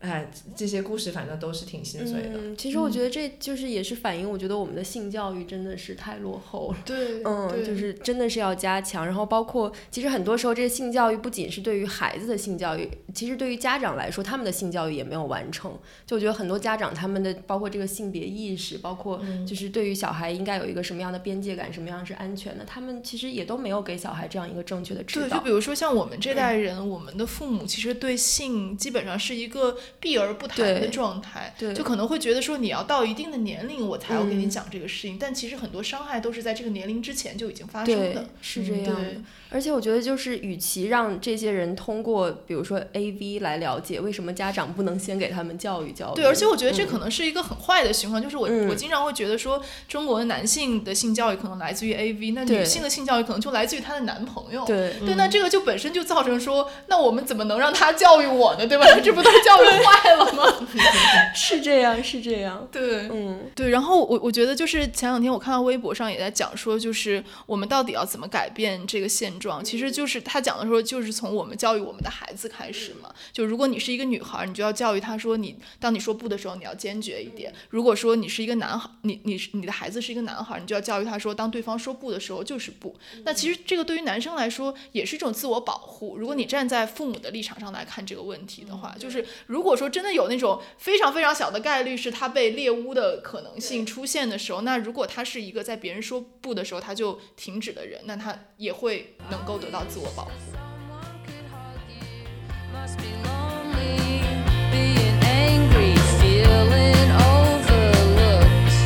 [0.00, 2.38] 哎，这些故事反正都是挺心碎的。
[2.38, 6.78] 嗯，其实我觉得这就是也是反映，我觉得我们的性教育真的是太落后了。
[6.86, 15.76] 对，嗯，就是真的是要加强，然后包括其实很多时候这个性教育不仅是对于孩子的性教育，其实对于家长来说，他们的性教育也没有完成。
[16.06, 25.48] 就我觉得很多家长他们的包括这个性别意识，包括就是对于小孩应该有一个什么样的边界感，什么样是安全的，他们其实也都没有给小孩这样一个正确的指对，就比。
[25.48, 39.02] 如说像我们这代人，我们的父母其实对性基本上是一个避而不谈的状态，对就可能会觉得说你要到一定的年龄我才要跟你嗯讲这个事情，但其实很多伤害都是在这个年龄之前就已经发生的。，是这嗯样的。
[39.02, 39.20] 对，
[39.50, 46.16] 而且我觉得，就是与其让这些人通过，比如说 A V 来了解，为什么家长不能先给他们教育教育？
[46.16, 54.64] 对，而且我觉得这嗯可能是一个很坏的循环，就是我、嗯我经常会觉得说，中国的男性的性教育可能来自于 A V，那女性的性教育可能就来自于她的男朋友。
[54.66, 58.66] 对对，那这个就本身就造成说，那我们怎么能让他教育我呢？
[58.66, 58.86] 对吧？
[59.02, 60.68] 这不都是教育坏了吗？
[61.34, 62.66] 是这样，是这样。
[62.70, 69.64] 对，嗯对，然后我我觉得就是前两天我看到微博上也在讲说，就是我们到底要怎么改变这个现状？
[69.64, 73.12] 其实就是他讲的说，就是从我们教育我们的孩子开始嘛。
[73.32, 77.52] 就如果你是一个女孩儿，你就要教育她说你，当你说不的时候，你要坚决一点。
[77.70, 82.94] 如果说你是一个男孩，你你是你的孩子是一个男孩儿，你就要教育他说，当对方说不的时候就是不。
[83.24, 86.16] 那其实这个对于男生来说也是一种自我保护。
[86.16, 100.30] 如果你站在父母的立场上来看这个问题的话，就是如果说真的有那种非常非常小的概率是他被猎污的可能性出现的时候，那如果他是一个在别人说不的时候他就停止的人，那他也会能够得到自我保护。
[100.52, 102.26] Someone could hug you.
[102.72, 104.22] Must be lonely,
[104.70, 108.76] being angry, feeling overlooked.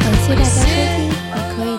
[0.00, 0.71] 感谢大家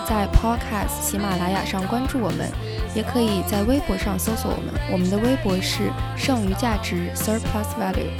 [0.06, 2.50] 在 Podcast 喜马拉雅上关注我们，
[2.94, 8.10] 也可以在微博上搜索我们，我们的微博是剩余价值 Surplus Value。